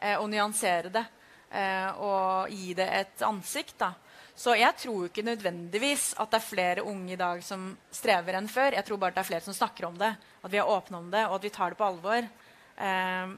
[0.00, 1.04] Eh, og nyansere det.
[1.50, 3.78] Eh, og gi det et ansikt.
[3.78, 3.92] da.
[4.34, 8.48] Så jeg tror ikke nødvendigvis at det er flere unge i dag som strever enn
[8.48, 8.76] før.
[8.78, 11.10] Jeg tror bare det er flere som snakker om det, at vi er åpne om
[11.12, 12.28] det, og at vi tar det på alvor.
[12.76, 13.34] Eh,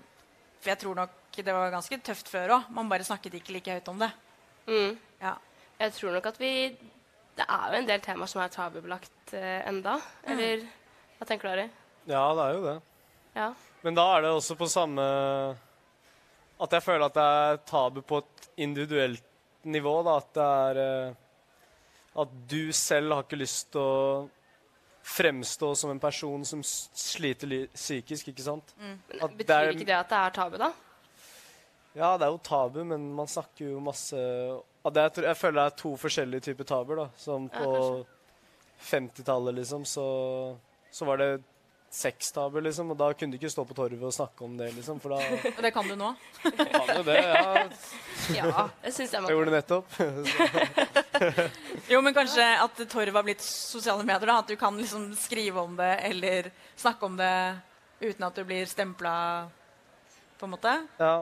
[0.63, 2.69] for jeg tror nok det var ganske tøft før òg.
[2.71, 4.13] Man bare snakket ikke like høyt om det.
[4.69, 4.99] Mm.
[5.23, 5.37] Ja.
[5.81, 6.53] Jeg tror nok at vi
[7.37, 9.95] det er jo en del temaer som er tabubelagt eh, enda.
[10.29, 10.65] Eller
[11.19, 11.69] hva tenker du, Ari?
[12.11, 12.77] Ja, det er jo det.
[13.37, 13.47] Ja.
[13.83, 15.03] Men da er det også på samme
[16.63, 19.25] At jeg føler at det er tabu på et individuelt
[19.65, 19.95] nivå.
[20.07, 21.15] da, At det er eh,
[22.23, 24.29] At du selv har ikke lyst til å
[25.03, 28.75] fremstå som en person som sliter li psykisk, ikke sant?
[28.79, 30.69] Men At det betyr er- ikke det at det er tabu, da?
[31.97, 34.15] Ja, det er jo tabu, men man snakker jo masse
[34.91, 36.97] det, er- jeg, jeg føler det er to forskjellige typer tabuer.
[37.05, 37.09] da.
[37.17, 38.07] Som Ja, på
[38.83, 40.07] 50-tallet, liksom, så,
[40.91, 41.31] så var det
[41.93, 42.91] sextabuer, liksom.
[42.91, 44.99] Og da kunne du ikke stå på torvet og snakke om det, liksom.
[44.99, 45.21] For da
[45.57, 46.09] Og det kan du nå.
[46.43, 47.19] kan jo det.
[47.23, 47.69] Ja,
[48.39, 49.87] Ja, jeg syns jeg jeg gjorde det nettopp.
[51.93, 54.27] Jo, men kanskje at torv har blitt sosiale medier.
[54.31, 57.33] da, At du kan liksom skrive om det eller snakke om det
[58.03, 59.13] uten at du blir stempla,
[60.41, 60.73] på en måte.
[60.99, 61.13] Ja,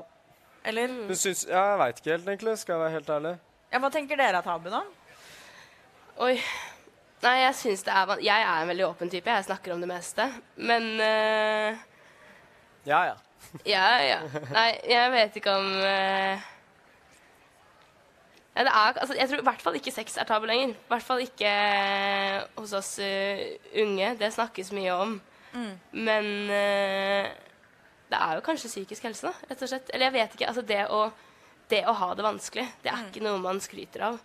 [0.65, 0.89] Eller?
[1.17, 2.55] syns, ja, jeg veit ikke helt, egentlig.
[2.63, 3.35] Skal jeg være helt ærlig.
[3.71, 4.83] Ja, Hva tenker dere er tabu, da?
[6.21, 6.35] Oi.
[7.21, 9.31] Nei, jeg syns det er Jeg er en veldig åpen type.
[9.31, 10.27] Jeg snakker om det meste.
[10.57, 11.83] Men uh,
[12.89, 13.19] Ja, ja.
[13.67, 14.19] Ja, ja.
[14.53, 16.49] Nei, jeg vet ikke om uh,
[18.51, 20.75] ja, det er, altså, Jeg tror i hvert fall ikke sex er tabu lenger.
[20.75, 23.45] I hvert fall ikke eh, hos oss uh,
[23.81, 24.15] unge.
[24.19, 25.21] Det snakkes mye om.
[25.93, 27.31] Men eh,
[28.11, 29.91] det er jo kanskje psykisk helse, da, rett og slett.
[29.95, 30.49] Eller jeg vet ikke.
[30.51, 31.05] altså Det å,
[31.71, 34.19] det å ha det vanskelig, det er ikke noe man skryter av.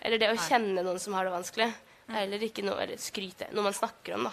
[0.00, 1.68] Eller det å kjenne noen som har det vanskelig.
[2.08, 4.32] er Heller ikke noe eller skryte, noe man snakker om, da.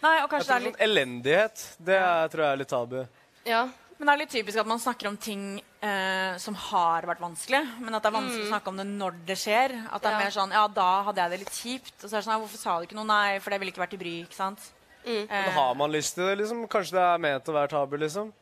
[0.00, 3.00] Nei, og kanskje det er litt, sånn elendighet, det er, tror jeg er litt tabu.
[3.44, 3.68] Ja,
[4.00, 5.42] Men det er litt typisk at man snakker om ting
[5.84, 9.18] eh, som har vært vanskelig, men at det er vanskelig å snakke om det når
[9.28, 9.74] det skjer.
[9.92, 10.20] At det er Ja.
[10.24, 11.96] mer sånn Ja, da hadde jeg det litt kjipt.
[12.04, 13.04] Og så er det sånn «Nei, Hvorfor sa du ikke noe?
[13.04, 14.14] Nei, for det ville ikke vært til bry.
[14.24, 14.58] ikke sant?
[15.04, 15.28] Mm.
[15.28, 16.64] Eh, Men har man lyst til det, liksom?
[16.72, 18.32] Kanskje det er ment å være tabu, liksom?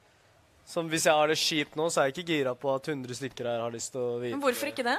[0.69, 3.17] Som hvis jeg har det kjipt nå, så er jeg ikke gira på at 100
[3.17, 4.99] stykker her har lyst til å vite men hvorfor ikke det?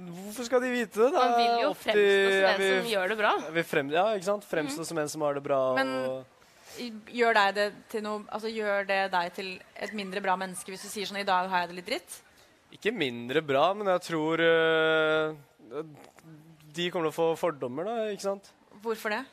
[0.00, 1.10] Hvorfor skal de vite det?
[1.12, 3.32] Det Man vil jo fremstå som en vil- som gjør det bra.
[3.58, 4.44] vil frem, Ja, ikke sant?
[4.48, 5.74] Fremstå som en som har det bra.
[5.76, 6.24] Men- og,
[7.10, 10.82] Gjør, deg det til noe, altså, gjør det deg til et mindre bra menneske hvis
[10.82, 12.20] du sier sånn I dag har jeg det litt dritt?
[12.72, 15.34] ikke mindre bra, men jeg tror øh,
[16.72, 18.52] De kommer til å få fordommer, da, ikke sant?
[18.80, 19.26] Hvorfor det?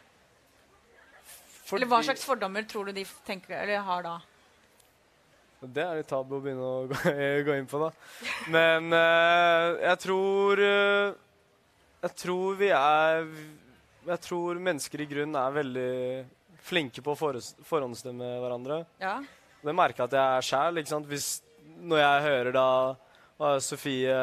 [1.67, 4.17] Fordi- Eller hva slags fordommer tror du de tenker, eller har da?
[5.73, 6.97] Det er litt tabu å begynne å gå,
[7.47, 7.89] gå inn på, da.
[8.53, 11.15] Men øh, jeg tror øh,
[12.05, 13.25] Jeg tror vi er
[14.07, 15.89] Jeg tror mennesker i grunnen er veldig
[16.67, 18.81] flinke på å forhånds- forhåndsstemme hverandre.
[18.99, 19.17] Ja.
[19.63, 20.81] Det merker jeg at jeg er sjæl.
[21.87, 22.69] når jeg hører da
[23.61, 24.13] Sofie,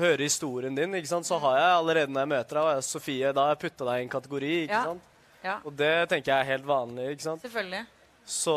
[0.00, 3.52] hører historien din, så har jeg allerede når jeg møter deg «Å, Sofie, da har
[3.52, 4.52] jeg putta deg i en kategori.
[4.70, 4.94] Ja.
[5.44, 5.56] ja.
[5.68, 7.10] Og det tenker jeg er helt vanlig.
[7.20, 7.82] Selvfølgelig.
[8.24, 8.54] Så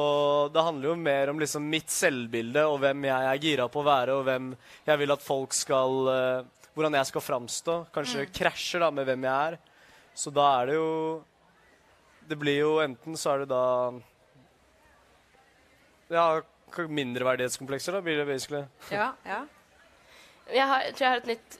[0.53, 3.88] det handler jo mer om liksom mitt selvbilde og hvem jeg er gira på å
[3.88, 4.53] være, og hvem
[4.88, 7.75] jeg vil at folk skal eh, Hvordan jeg skal framstå.
[7.89, 9.56] Kanskje krasjer da med hvem jeg er.
[10.13, 10.91] Så da er det jo
[12.30, 13.63] Det blir jo enten så er det da
[16.13, 16.41] Ja,
[16.77, 18.63] mindreverdighetskomplekser, da, blir det basically.
[18.93, 19.41] Ja, ja.
[20.53, 21.58] Jeg, har, tror jeg har et nytt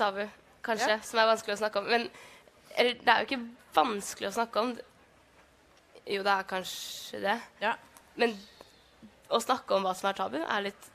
[0.00, 0.22] tabu,
[0.66, 1.00] kanskje, Ja.
[1.04, 1.90] som er vanskelig å snakke om.
[1.92, 2.08] Men
[2.78, 3.42] det er jo ikke
[3.76, 4.72] vanskelig å snakke om.
[6.06, 7.36] Jo, det er kanskje det.
[7.62, 7.74] Ja.
[8.20, 8.34] Men
[9.30, 10.90] å snakke om hva som er tabu, er litt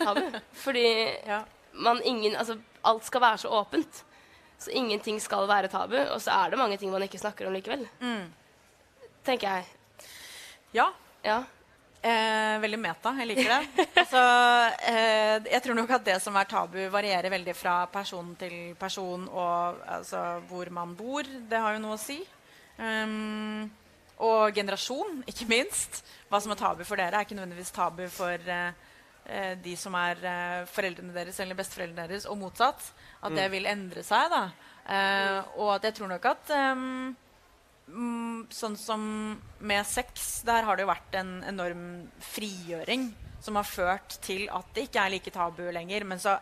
[0.00, 0.22] tabu.
[0.64, 0.86] Fordi
[1.26, 1.42] ja.
[1.72, 4.04] man ingen Altså, alt skal være så åpent.
[4.58, 5.98] Så ingenting skal være tabu.
[6.06, 7.84] Og så er det mange ting man ikke snakker om likevel.
[8.00, 8.30] Mm.
[9.24, 10.08] Tenker jeg.
[10.76, 10.90] ja.
[11.24, 11.42] Ja.
[12.04, 13.14] Eh, veldig meta.
[13.16, 13.86] Jeg liker det.
[14.02, 14.22] Altså,
[14.90, 19.24] eh, jeg tror nok at det som er tabu, varierer veldig fra person til person
[19.30, 21.24] og altså, hvor man bor.
[21.24, 22.18] Det har jo noe å si.
[22.76, 23.70] Um,
[24.22, 26.02] og generasjon, ikke minst.
[26.30, 28.92] Hva som er tabu for dere, er ikke nødvendigvis tabu for eh,
[29.26, 32.92] eh, de som er eh, foreldrene deres eller besteforeldrene deres, og motsatt.
[33.24, 34.30] At det vil endre seg.
[34.30, 34.44] da.
[34.84, 37.14] Eh, og at jeg tror nok at um,
[37.88, 39.04] mm, sånn som
[39.64, 41.86] med sex, der har det jo vært en enorm
[42.34, 43.08] frigjøring
[43.44, 46.04] som har ført til at det ikke er like tabu lenger.
[46.08, 46.36] Men så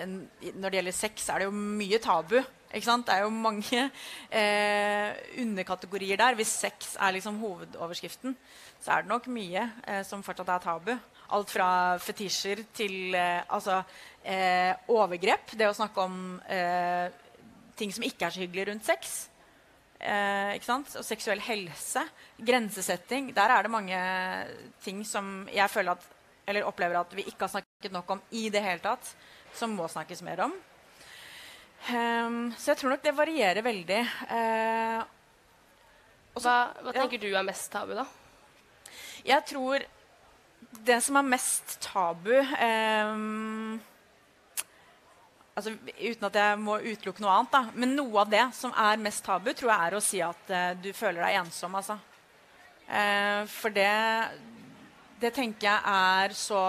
[0.00, 0.22] en,
[0.54, 2.40] når det gjelder sex, er det jo mye tabu.
[2.70, 3.80] Det er jo mange
[4.30, 6.36] eh, underkategorier der.
[6.38, 8.36] Hvis sex er liksom hovedoverskriften,
[8.80, 10.92] så er det nok mye eh, som fortsatt er tabu.
[11.34, 13.80] Alt fra fetisjer til eh, altså,
[14.22, 15.56] eh, overgrep.
[15.58, 17.10] Det å snakke om eh,
[17.74, 19.18] ting som ikke er så hyggelig rundt sex.
[19.98, 20.54] Eh?
[20.70, 22.06] Og seksuell helse.
[22.38, 23.34] Grensesetting.
[23.34, 24.00] Der er det mange
[24.86, 26.10] ting som jeg at,
[26.62, 29.16] opplever at vi ikke har snakket nok om i det hele tatt.
[29.58, 30.54] Som må snakkes mer om.
[31.88, 34.00] Ehm, så jeg tror nok det varierer veldig.
[34.28, 35.00] Eh,
[36.40, 37.00] Hva, hva ja.
[37.00, 38.04] tenker du er mest tabu, da?
[39.26, 39.82] jeg tror
[40.86, 43.80] det som er mest tabu um,
[45.56, 47.62] altså, Uten at jeg må utelukke noe annet, da.
[47.74, 50.70] Men noe av det som er mest tabu, tror jeg er å si at uh,
[50.78, 51.74] du føler deg ensom.
[51.76, 51.98] Altså.
[52.86, 53.90] Uh, for det,
[55.20, 56.64] det tenker jeg er så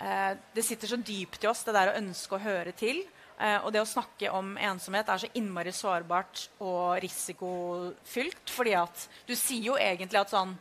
[0.00, 3.02] Det sitter så dypt i oss, det der å ønske å høre til.
[3.40, 8.50] Eh, og det å snakke om ensomhet er så innmari sårbart og risikofylt.
[8.50, 10.58] fordi at du sier jo egentlig at sånn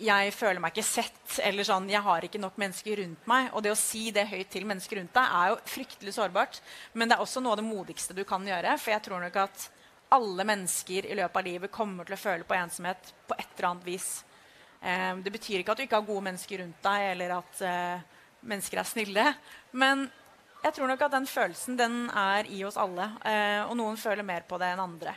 [0.00, 3.50] jeg føler meg ikke sett, eller sånn, jeg har ikke nok mennesker rundt meg.
[3.52, 6.60] Og det å si det høyt til mennesker rundt deg er jo fryktelig sårbart.
[6.94, 8.78] Men det er også noe av det modigste du kan gjøre.
[8.80, 9.66] For jeg tror nok at
[10.16, 13.68] alle mennesker i løpet av livet kommer til å føle på ensomhet på et eller
[13.68, 14.08] annet vis.
[14.80, 18.08] Eh, det betyr ikke at du ikke har gode mennesker rundt deg, eller at eh,
[18.40, 19.26] mennesker er snille.
[19.76, 20.08] Men
[20.60, 23.06] jeg tror nok at den følelsen den er i oss alle.
[23.24, 25.14] Eh, og noen føler mer på det enn andre.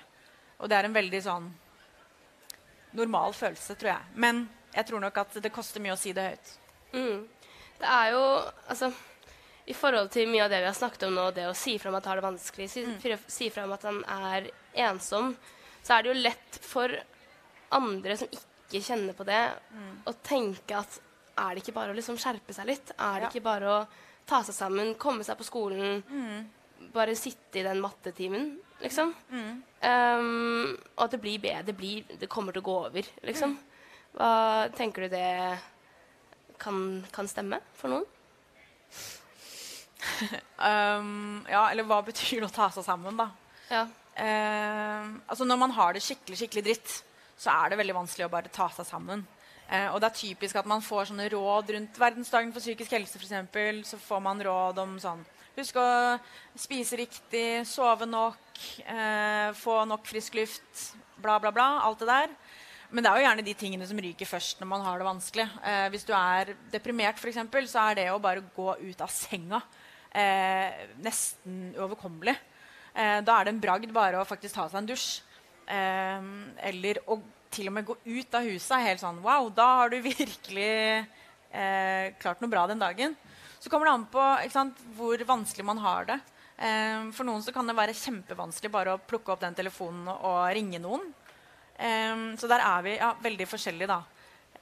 [0.63, 1.49] Og det er en veldig sånn
[2.95, 4.13] normal følelse, tror jeg.
[4.15, 6.53] Men jeg tror nok at det koster mye å si det høyt.
[6.93, 7.25] Mm.
[7.81, 8.23] Det er jo
[8.69, 8.91] Altså,
[9.65, 11.91] i forhold til mye av det vi har snakket om nå, det å si fra
[11.91, 13.27] om at har det vanskelig, si, mm.
[13.27, 14.49] si fra om at han er
[14.87, 15.33] ensom,
[15.83, 16.95] så er det jo lett for
[17.73, 19.93] andre som ikke kjenner på det, mm.
[20.09, 20.99] å tenke at
[21.33, 22.91] er det ikke bare å liksom skjerpe seg litt?
[22.97, 23.31] Er det ja.
[23.31, 23.79] ikke bare å
[24.29, 26.89] ta seg sammen, komme seg på skolen, mm.
[26.93, 29.13] bare sitte i den mattetimen, liksom?
[29.33, 31.67] Um, og at det blir bedre.
[31.67, 33.55] Det, blir, det kommer til å gå over, liksom.
[33.57, 33.69] Mm.
[34.13, 34.33] Hva
[34.77, 35.29] tenker du det
[36.61, 36.77] kan,
[37.13, 38.05] kan stemme for noen?
[40.69, 43.29] um, ja, eller hva betyr det å ta seg sammen, da?
[43.71, 43.87] Ja.
[44.13, 46.97] Uh, altså Når man har det skikkelig skikkelig dritt,
[47.39, 49.25] så er det veldig vanskelig å bare ta seg sammen.
[49.69, 53.15] Uh, og det er typisk at man får sånne råd rundt verdensdagen for psykisk helse.
[53.15, 55.23] For eksempel, så får man råd om sånn
[55.53, 56.17] Husk å
[56.57, 58.57] spise riktig, sove nok,
[58.89, 61.67] eh, få nok frisk luft, bla, bla, bla.
[61.85, 62.33] Alt det der.
[62.89, 65.45] Men det er jo gjerne de tingene som ryker først når man har det vanskelig.
[65.61, 69.61] Eh, hvis du er deprimert, eksempel, så er det å bare gå ut av senga
[70.09, 72.35] eh, nesten uoverkommelig.
[72.93, 75.21] Eh, da er det en bragd bare å faktisk ta seg en dusj.
[75.69, 76.27] Eh,
[76.69, 77.19] eller å
[77.53, 80.73] til og med gå ut av huset er helt sånn Wow, da har du virkelig
[81.53, 83.15] eh, klart noe bra den dagen.
[83.59, 86.19] Så kommer det an på sant, hvor vanskelig man har det.
[86.57, 90.41] Eh, for noen så kan det være kjempevanskelig bare å plukke opp den telefonen og
[90.57, 91.05] ringe noen.
[91.77, 94.01] Eh, så der er vi ja, veldig forskjellige, da.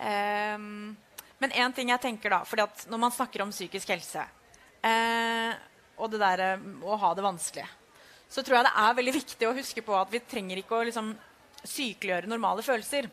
[0.01, 0.95] Um,
[1.37, 4.23] men én ting jeg tenker, da at Når man snakker om psykisk helse
[4.81, 5.51] uh,
[6.01, 7.67] og det der uh, å ha det vanskelig,
[8.25, 10.87] så tror jeg det er veldig viktig å huske på at vi trenger ikke å
[10.87, 11.11] liksom,
[11.67, 13.09] sykeliggjøre normale følelser.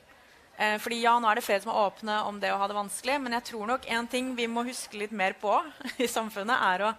[0.59, 2.79] Eh, fordi ja, nå er det flere som er åpne om det å ha det
[2.79, 5.55] vanskelig, men jeg tror nok en ting vi må huske litt mer på
[6.05, 6.93] i samfunnet, er å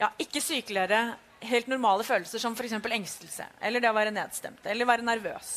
[0.00, 1.02] ja, ikke sykeliggjøre
[1.50, 2.76] helt normale følelser som f.eks.
[2.76, 5.52] engstelse eller det å være nedstemt eller være nervøs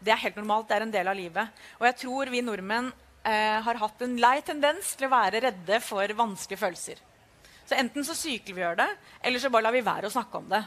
[0.00, 0.68] det er helt normalt.
[0.68, 1.62] Det er en del av livet.
[1.78, 5.80] Og jeg tror vi nordmenn eh, har hatt en lei tendens til å være redde
[5.84, 7.02] for vanskelige følelser.
[7.68, 8.88] Så enten så sykeliggjør det,
[9.22, 10.62] eller så bare lar vi være å snakke om det.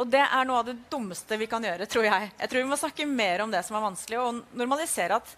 [0.00, 2.30] Og det er noe av det dummeste vi kan gjøre, tror jeg.
[2.38, 5.34] Jeg tror vi må snakke mer om det som er vanskelig, og normalisere at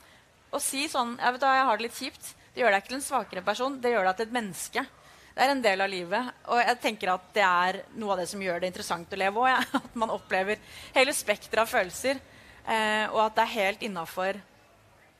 [0.53, 2.99] å si sånn jeg, vet, jeg har det litt kjipt, det gjør deg ikke til
[3.01, 4.85] en svakere person, det gjør deg til et menneske.
[5.33, 6.31] Det er en del av livet.
[6.53, 9.41] Og jeg tenker at det er noe av det som gjør det interessant å leve
[9.41, 9.49] òg.
[9.49, 9.61] Ja.
[9.81, 10.61] At man opplever
[10.93, 12.21] hele spekteret av følelser.
[12.63, 14.37] Eh, og at det er helt innafor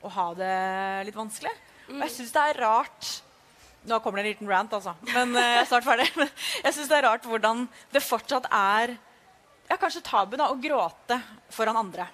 [0.05, 0.53] å ha det
[1.09, 1.51] litt vanskelig.
[1.89, 1.97] Mm.
[1.97, 3.09] Og jeg syns det er rart
[3.83, 4.93] Nå kommer det en liten rant, altså.
[5.09, 6.05] Men eh, jeg er snart ferdig.
[6.63, 8.93] Jeg syns det er rart hvordan det fortsatt er
[9.69, 11.19] ja, kanskje tabu da, å gråte
[11.53, 12.07] foran andre.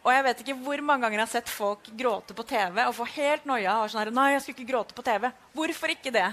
[0.00, 2.94] Og jeg vet ikke hvor mange ganger jeg har sett folk gråte på TV og
[2.96, 3.82] få helt noia.
[3.82, 5.28] og sånn her, nei, jeg skulle ikke gråte på TV.
[5.56, 6.28] Hvorfor ikke det?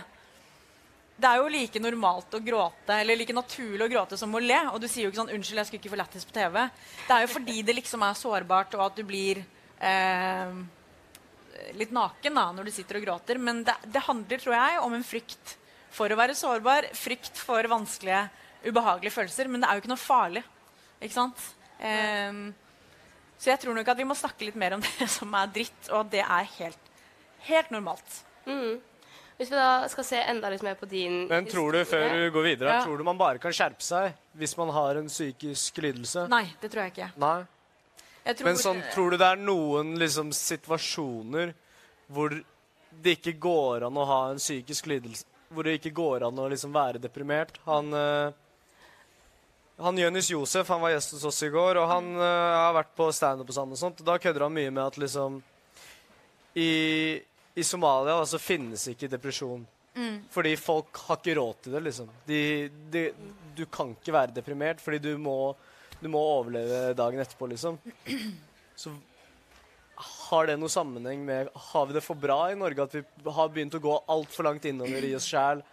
[1.18, 4.60] det er jo like normalt å gråte eller like naturlig å gråte som å le.
[4.70, 6.70] Og du sier jo ikke sånn 'Unnskyld, jeg skulle ikke få lættis på TV'.
[7.08, 9.42] Det er jo fordi det liksom er sårbart, og at du blir
[9.82, 10.54] eh,
[11.74, 13.42] litt naken da, når du sitter og gråter.
[13.42, 15.58] Men det, det, handler, tror jeg, om en frykt
[15.90, 16.92] for å være sårbar.
[16.94, 18.30] Frykt for vanskelige,
[18.66, 19.52] ubehagelige følelser.
[19.52, 20.44] Men det er jo ikke noe farlig.
[21.02, 21.44] Ikke sant?
[21.78, 22.48] Um,
[23.38, 25.82] så jeg tror nok at vi må snakke litt mer om det som er dritt,
[25.92, 26.94] og at det er helt,
[27.50, 28.22] helt normalt.
[28.48, 28.80] Mm.
[29.38, 32.24] Hvis vi da skal se enda litt mer på din Men tror du, før du
[32.34, 32.82] går videre, ja.
[32.82, 36.26] tror du man bare kan skjerpe seg hvis man har en psykisk lidelse?
[36.32, 37.10] Nei, det tror jeg ikke.
[37.22, 37.38] Nei?
[38.26, 41.54] Jeg tror, Men sånn, tror du det er noen liksom, situasjoner
[42.12, 46.40] hvor det ikke går an å ha en psykisk lidelse Hvor det ikke går an
[46.42, 47.60] å liksom, være deprimert?
[47.68, 48.34] Han uh,
[49.78, 52.94] han Jonis Josef han var gjest hos oss i går, og han uh, har vært
[52.98, 53.74] på standup og sånn.
[53.76, 55.42] og sånt, og Da kødder han mye med at liksom
[56.58, 56.70] i
[57.58, 59.64] i Somalia altså, finnes ikke depresjon.
[59.98, 60.18] Mm.
[60.30, 62.12] Fordi folk har ikke råd til det, liksom.
[62.28, 62.42] De,
[62.94, 63.02] de,
[63.58, 65.56] du kan ikke være deprimert fordi du må,
[65.98, 67.80] du må overleve dagen etterpå, liksom.
[68.78, 68.94] Så
[69.98, 73.50] har det noe sammenheng med Har vi det for bra i Norge at vi har
[73.50, 75.64] begynt å gå altfor langt innover i oss sjæl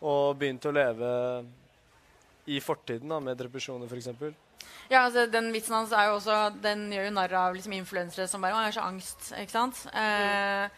[0.00, 1.10] og begynt å leve
[2.46, 4.36] i fortiden, da, med depresjoner f.eks.?
[4.90, 8.28] Ja, altså Den vitsen hans er jo også Den gjør jo narr av liksom, influensere
[8.30, 9.32] som bare 'Å, jeg har så angst'.
[9.42, 9.86] ikke sant?
[9.92, 10.68] Eh,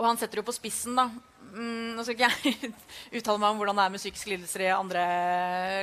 [0.00, 1.10] og han setter jo på spissen, da.
[1.50, 2.72] Mm, nå skal ikke jeg
[3.20, 5.02] uttale meg om hvordan det er med psykiske lidelser i andre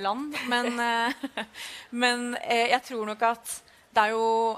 [0.01, 1.45] land, men, eh,
[2.03, 3.51] men eh, jeg tror nok at
[3.93, 4.57] det er jo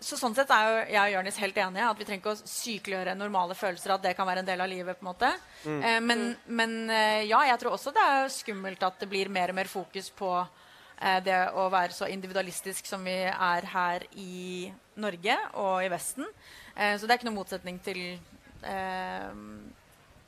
[0.00, 1.88] så Sånn sett er jo jeg og Jonis helt enige.
[1.88, 3.94] At vi trenger ikke å sykeliggjøre normale følelser.
[3.94, 4.98] At det kan være en del av livet.
[4.98, 5.30] på en måte.
[5.64, 9.52] Eh, men, men eh, ja, jeg tror også det er skummelt at det blir mer
[9.52, 14.68] og mer fokus på eh, det å være så individualistisk som vi er her i
[15.00, 16.28] Norge og i Vesten.
[16.74, 18.02] Eh, så det er ikke noen motsetning til,
[18.68, 19.32] eh,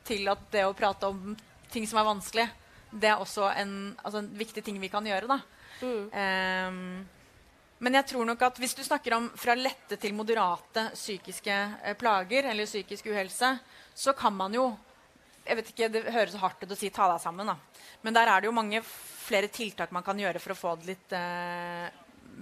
[0.09, 1.37] til at det å prate om
[1.69, 2.49] ting som er vanskelig,
[2.89, 5.29] det er også en, altså en viktig ting vi kan gjøre.
[5.29, 5.39] da.
[5.79, 7.05] Mm.
[7.79, 11.95] Men jeg tror nok at hvis du snakker om fra lette til moderate psykiske eh,
[11.99, 13.53] plager eller psykisk uhelse,
[13.95, 14.69] så kan man jo
[15.49, 17.55] jeg vet ikke, Det høres hardt ut å si 'ta deg sammen', da.
[18.03, 20.85] men der er det jo mange flere tiltak man kan gjøre for å få det
[20.91, 21.89] litt eh,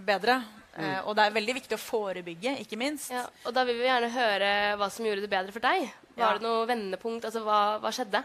[0.06, 0.44] bedre.
[0.78, 3.10] Eh, og det er veldig viktig å forebygge, ikke minst.
[3.12, 5.88] Ja, og da vil vi gjerne høre hva som gjorde det bedre for deg.
[6.18, 6.34] Var Ja.
[6.38, 7.26] det noe vendepunkt?
[7.26, 8.24] Altså, hva, hva skjedde?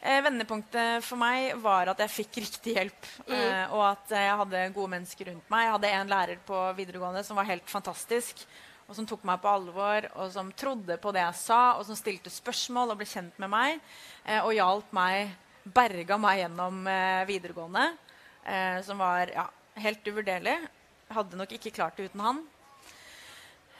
[0.00, 3.08] Eh, vendepunktet for meg var at jeg fikk riktig hjelp.
[3.26, 5.64] Eh, og at jeg hadde gode mennesker rundt meg.
[5.66, 8.44] Jeg hadde en lærer på videregående som var helt fantastisk.
[8.88, 11.98] Og som tok meg på alvor, og som trodde på det jeg sa, og som
[11.98, 13.82] stilte spørsmål og ble kjent med meg.
[14.24, 15.34] Eh, og hjalp meg,
[15.66, 17.90] berga meg gjennom eh, videregående.
[18.48, 19.44] Eh, som var ja,
[19.82, 20.56] helt uvurderlig.
[21.12, 22.40] Hadde nok ikke klart det uten han.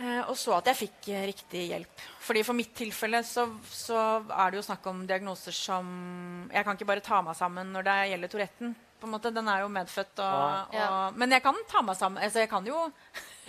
[0.02, 2.08] Eh, og så at jeg fikk riktig hjelp.
[2.28, 5.86] Fordi For mitt tilfelle så, så er det jo snakk om diagnoser som
[6.52, 8.74] Jeg kan ikke bare ta meg sammen når det gjelder Touretten.
[8.98, 10.18] På en måte, Den er jo medfødt.
[10.18, 10.88] Og, Ja.
[10.90, 12.22] og, men jeg kan ta meg sammen.
[12.22, 12.90] Altså, jeg kan jo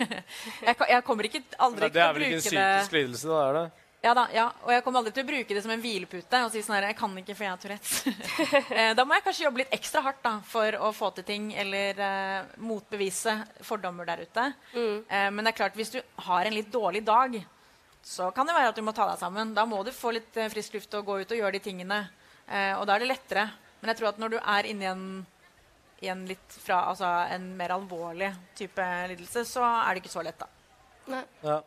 [0.00, 2.66] jeg, kan, jeg kommer ikke aldri Det til å er vel ikke en bruke det
[2.80, 3.40] psykisk lidelse, da?
[3.48, 3.64] er det?
[4.00, 6.52] ja, da, ja, og jeg kommer aldri til å bruke det som en hvilepute og
[6.54, 7.98] si sånn her Jeg kan ikke, for jeg har Tourettes.
[8.80, 11.50] Eh, da må jeg kanskje jobbe litt ekstra hardt da, for å få til ting
[11.58, 13.34] eller uh, motbevise
[13.66, 14.46] fordommer der ute.
[14.72, 14.96] Mm.
[15.10, 16.00] Uh, men det er klart, hvis du
[16.30, 17.36] har en litt dårlig dag,
[18.02, 19.54] så kan det være at du må ta deg sammen.
[19.56, 22.00] Da må du få litt eh, frisk luft og gå ut og gjøre de tingene.
[22.46, 23.48] Eh, og da er det lettere.
[23.80, 25.04] Men jeg tror at når du er inni en,
[26.04, 30.24] i en litt fra, altså en mer alvorlig type lidelse, så er det ikke så
[30.26, 30.48] lett, da.
[31.10, 31.22] Nei.
[31.44, 31.60] Ja.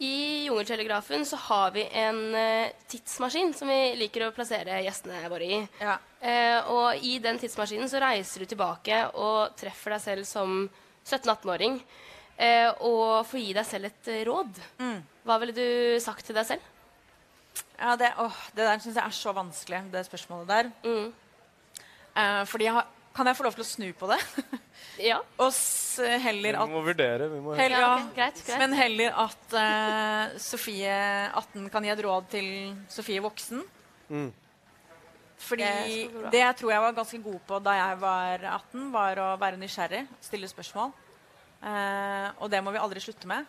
[0.00, 5.44] I Jungeltelegrafen så har vi en eh, tidsmaskin som vi liker å plassere gjestene våre
[5.44, 5.58] i.
[5.82, 5.98] Ja.
[6.24, 10.62] Eh, og i den tidsmaskinen så reiser du tilbake og treffer deg selv som
[11.04, 11.76] 17-18-åring.
[12.40, 14.60] Eh, og få gi deg selv et eh, råd.
[14.80, 15.00] Mm.
[15.28, 16.68] Hva ville du sagt til deg selv?
[17.76, 20.70] Ja, det, åh, det der syns jeg er så vanskelig, det spørsmålet der.
[20.84, 21.10] Mm.
[22.16, 24.20] Eh, fordi jeg har, kan jeg få lov til å snu på det?
[25.00, 25.18] Ja.
[25.44, 27.28] Og s heller Vi må vurdere.
[27.32, 28.14] Vi må heller, ja okay.
[28.16, 28.60] greit, greit.
[28.60, 30.96] Men heller at eh, Sofie
[31.36, 32.48] 18 kan gi et råd til
[32.92, 33.62] Sofie voksen.
[34.10, 34.30] Mm.
[35.40, 39.22] Fordi Det det jeg tror jeg var ganske god på da jeg var 18, var
[39.24, 40.92] å være nysgjerrig, stille spørsmål.
[41.60, 43.48] Eh, og det må vi aldri slutte med.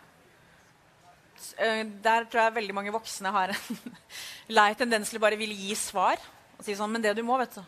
[1.56, 3.94] Eh, der tror jeg veldig mange voksne har en
[4.58, 6.20] lei tendens til å bare ville gi svar.
[6.58, 7.62] Og si sånn Men det du må, vet du.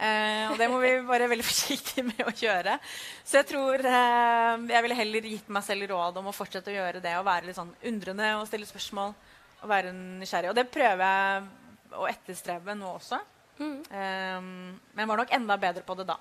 [0.00, 2.78] Eh, og det må vi være veldig forsiktige med å gjøre.
[3.24, 6.78] Så jeg tror eh, jeg ville heller gitt meg selv råd om å fortsette å
[6.78, 7.16] gjøre det.
[7.18, 9.12] Og være litt sånn undrende og stille spørsmål.
[9.60, 10.54] Og være nysgjerrig.
[10.54, 13.20] Og det prøver jeg å etterstrebe nå også.
[13.60, 13.78] Mm.
[13.92, 14.50] Eh,
[14.96, 16.16] men var nok enda bedre på det da.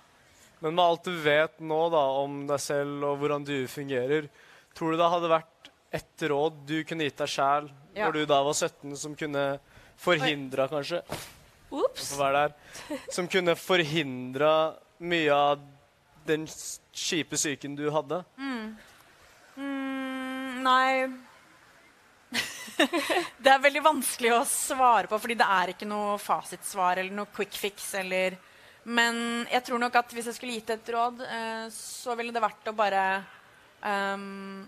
[0.59, 4.27] Men med alt du vet nå da, om deg selv og hvordan du fungerer,
[4.75, 8.05] tror du det hadde vært ett råd du kunne gitt deg sjæl Ja.
[8.05, 9.45] når du da var 17, som kunne
[9.99, 11.01] forhindra kanskje
[11.71, 12.15] Ops.
[12.17, 12.51] Der,
[13.13, 14.73] Som kunne forhindra
[15.05, 15.59] mye av
[16.25, 16.47] den
[16.93, 18.23] kjipe psyken du hadde?
[18.39, 18.73] Mm,
[20.65, 21.07] nei
[23.43, 27.29] Det er veldig vanskelig å svare på, fordi det er ikke noe fasitsvar eller noe
[27.35, 27.89] quick fix.
[27.99, 28.37] Eller,
[28.83, 32.43] men jeg tror nok at hvis jeg skulle gitt et råd, eh, så ville det
[32.43, 33.03] vært å bare
[33.83, 34.63] um,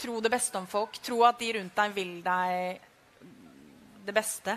[0.00, 1.00] tro det beste om folk.
[1.02, 2.80] Tro at de rundt deg vil deg
[4.06, 4.56] det beste.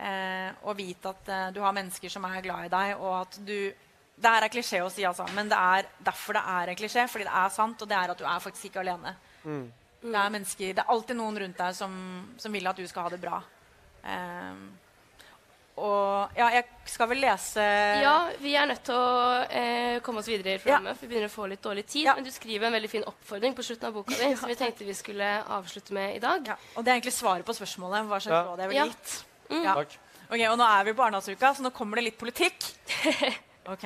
[0.00, 3.40] Eh, og vite at eh, du har mennesker som er glad i deg, og at
[3.44, 3.72] du
[4.20, 7.06] Det her er klisjé å si, altså, men det er derfor det er en klisjé.
[7.08, 9.14] Fordi det er sant, og det er at du er faktisk ikke alene.
[10.02, 11.94] Det er mennesker, det er alltid noen rundt deg som,
[12.36, 13.38] som vil at du skal ha det bra.
[14.04, 14.66] Ehm,
[15.80, 17.64] og ja, jeg skal vel lese
[18.02, 21.30] Ja, vi er nødt til å eh, komme oss videre i programmet, for vi begynner
[21.30, 22.04] å få litt dårlig tid.
[22.08, 22.14] Ja.
[22.18, 24.84] Men du skriver en veldig fin oppfordring på slutten av boka di, som vi tenkte
[24.88, 26.46] vi skulle avslutte med i dag.
[26.52, 28.06] Ja, og det er egentlig svaret på spørsmålet.
[28.10, 28.44] Hva slags Ja.
[28.50, 28.92] råd jeg ville Ja.
[28.92, 29.24] gitt.
[29.50, 29.64] Mm.
[29.64, 29.74] Ja.
[29.80, 29.98] Takk.
[30.30, 32.70] Ok, og nå er vi i barndomsuka, så nå kommer det litt politikk.
[33.70, 33.84] Ok.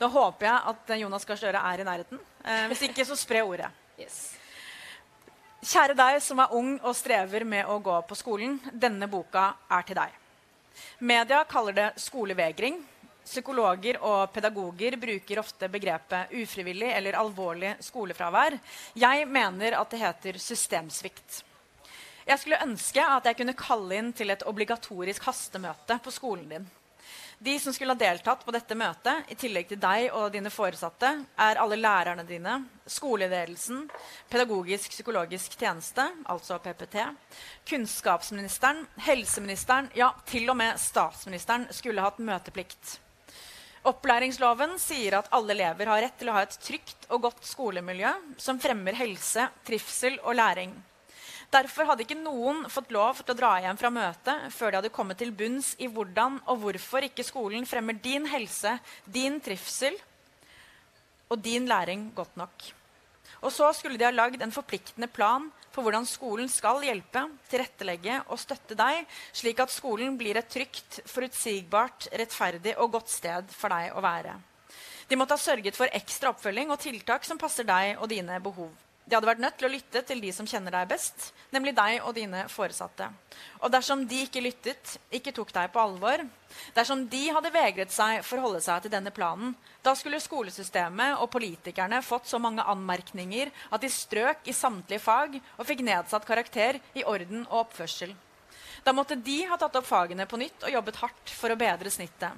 [0.00, 2.20] Da håper jeg at Jonas Gahr Støre er i nærheten.
[2.44, 3.68] Eh, hvis ikke, så spre ordet.
[4.00, 4.36] Yes.
[5.60, 8.54] Kjære deg som er ung og strever med å gå på skolen.
[8.72, 10.14] Denne boka er til deg.
[10.98, 12.80] Media kaller det skolevegring.
[13.24, 18.56] Psykologer og pedagoger bruker ofte begrepet ufrivillig eller alvorlig skolefravær.
[18.98, 21.44] Jeg mener at det heter systemsvikt.
[22.26, 26.68] Jeg skulle ønske at jeg kunne kalle inn til et obligatorisk hastemøte på skolen din.
[27.42, 31.08] De som skulle ha deltatt på dette møtet, i tillegg til deg og dine foresatte,
[31.40, 33.86] er alle lærerne dine, skoleledelsen,
[34.28, 36.98] pedagogisk-psykologisk tjeneste, altså PPT,
[37.70, 42.98] kunnskapsministeren, helseministeren, ja, til og med statsministeren skulle hatt møteplikt.
[43.88, 48.12] Opplæringsloven sier at alle elever har rett til å ha et trygt og godt skolemiljø
[48.36, 50.76] som fremmer helse, trivsel og læring.
[51.50, 54.92] Derfor hadde ikke noen fått lov til å dra hjem fra møtet før de hadde
[54.94, 59.96] kommet til bunns i hvordan og hvorfor ikke skolen fremmer din helse, din trivsel
[61.30, 62.68] og din læring godt nok.
[63.40, 68.20] Og så skulle de ha lagd en forpliktende plan for hvordan skolen skal hjelpe, tilrettelegge
[68.28, 69.02] og støtte deg,
[69.34, 74.36] slik at skolen blir et trygt, forutsigbart, rettferdig og godt sted for deg å være.
[75.10, 78.70] De måtte ha sørget for ekstra oppfølging og tiltak som passer deg og dine behov.
[79.10, 81.96] De hadde vært nødt til å lytte til de som kjenner deg best, nemlig deg
[82.06, 83.08] og dine foresatte.
[83.58, 86.22] Og dersom de ikke lyttet, ikke tok deg på alvor,
[86.76, 91.18] dersom de hadde vegret seg for å holde seg til denne planen, da skulle skolesystemet
[91.18, 96.28] og politikerne fått så mange anmerkninger at de strøk i samtlige fag og fikk nedsatt
[96.28, 98.14] karakter i orden og oppførsel.
[98.86, 101.90] Da måtte de ha tatt opp fagene på nytt og jobbet hardt for å bedre
[101.90, 102.30] snittet.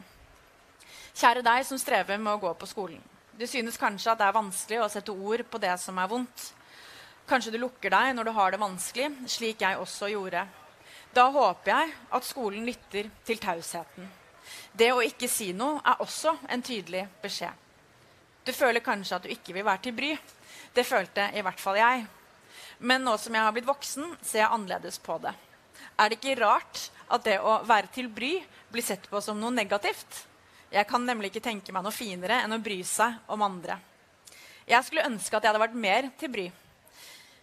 [1.12, 3.05] Kjære deg som strever med å gå på skolen.
[3.37, 6.49] Du synes kanskje at det er vanskelig å sette ord på det som er vondt.
[7.29, 10.43] Kanskje du lukker deg når du har det vanskelig, slik jeg også gjorde.
[11.14, 14.09] Da håper jeg at skolen lytter til tausheten.
[14.73, 17.53] Det å ikke si noe er også en tydelig beskjed.
[18.43, 20.11] Du føler kanskje at du ikke vil være til bry.
[20.75, 22.07] Det følte i hvert fall jeg.
[22.83, 25.35] Men nå som jeg har blitt voksen, ser jeg annerledes på det.
[26.01, 28.35] Er det ikke rart at det å være til bry
[28.73, 30.25] blir sett på som noe negativt?
[30.73, 33.77] Jeg kan nemlig ikke tenke meg noe finere enn å bry seg om andre.
[34.66, 36.49] Jeg skulle ønske at jeg hadde vært mer til bry.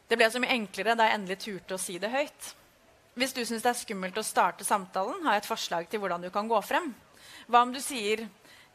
[0.10, 2.48] Det ble så mye enklere da jeg endelig turte å si det høyt.
[3.20, 6.24] Hvis du syns det er skummelt å starte samtalen, har jeg et forslag til hvordan
[6.24, 6.88] du kan gå frem.
[7.46, 8.28] Hva om du sier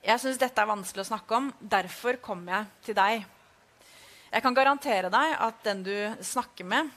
[0.04, 3.24] 'Jeg syns dette er vanskelig å snakke om, derfor kommer jeg til deg'.
[4.32, 6.90] Jeg kan garantere deg at den du snakker med,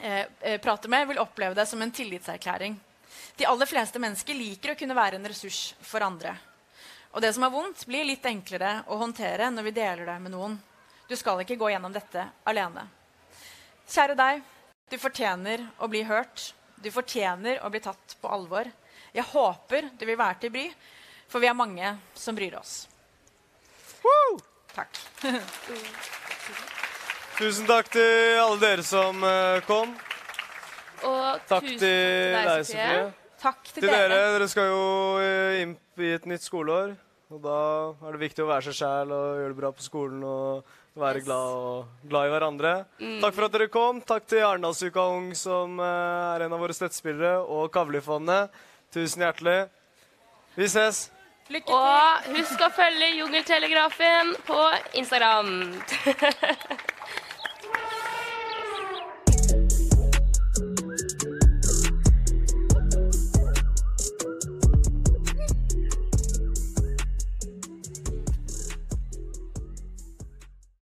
[0.00, 2.76] eh, eh, prater med, vil oppleve det som en tillitserklæring.
[3.36, 6.36] De aller fleste mennesker liker å kunne være en ressurs for andre.
[7.14, 10.32] Og det som er vondt, blir litt enklere å håndtere når vi deler det med
[10.32, 10.58] noen.
[11.08, 12.99] Du skal ikke gå gjennom dette alene.
[13.90, 14.42] Kjære deg,
[14.86, 16.52] du fortjener å bli hørt.
[16.78, 18.68] Du fortjener å bli tatt på alvor.
[19.10, 20.68] Jeg håper du vil være til bry,
[21.26, 22.84] for vi er mange som bryr oss.
[24.04, 24.38] Woo!
[24.76, 25.00] Takk.
[27.40, 29.96] Tusen takk til alle dere som uh, kom.
[31.08, 33.04] Og Takk tusen til deg, Sofie.
[33.40, 34.18] Takk til, Til dere.
[34.36, 34.84] Dere skal jo
[35.18, 36.94] uh, inn i et nytt skoleår.
[37.34, 37.58] Og da
[38.06, 41.20] er det viktig å være seg sjæl og gjøre det bra på skolen og være
[41.20, 41.24] Yes.
[41.24, 42.72] glad, og, glad i hverandre.
[43.20, 44.00] Takk for at dere kom.
[44.02, 48.50] Takk til Arendalsuka Ung, som uh, er en av våre støttespillere, og Kavlifondet.
[48.92, 49.68] Tusen hjertelig.
[50.56, 51.10] Vi ses.
[51.50, 51.74] Lykke til.
[51.74, 54.60] Og husk å følge Jungeltelegrafen på
[54.98, 55.80] Instagram.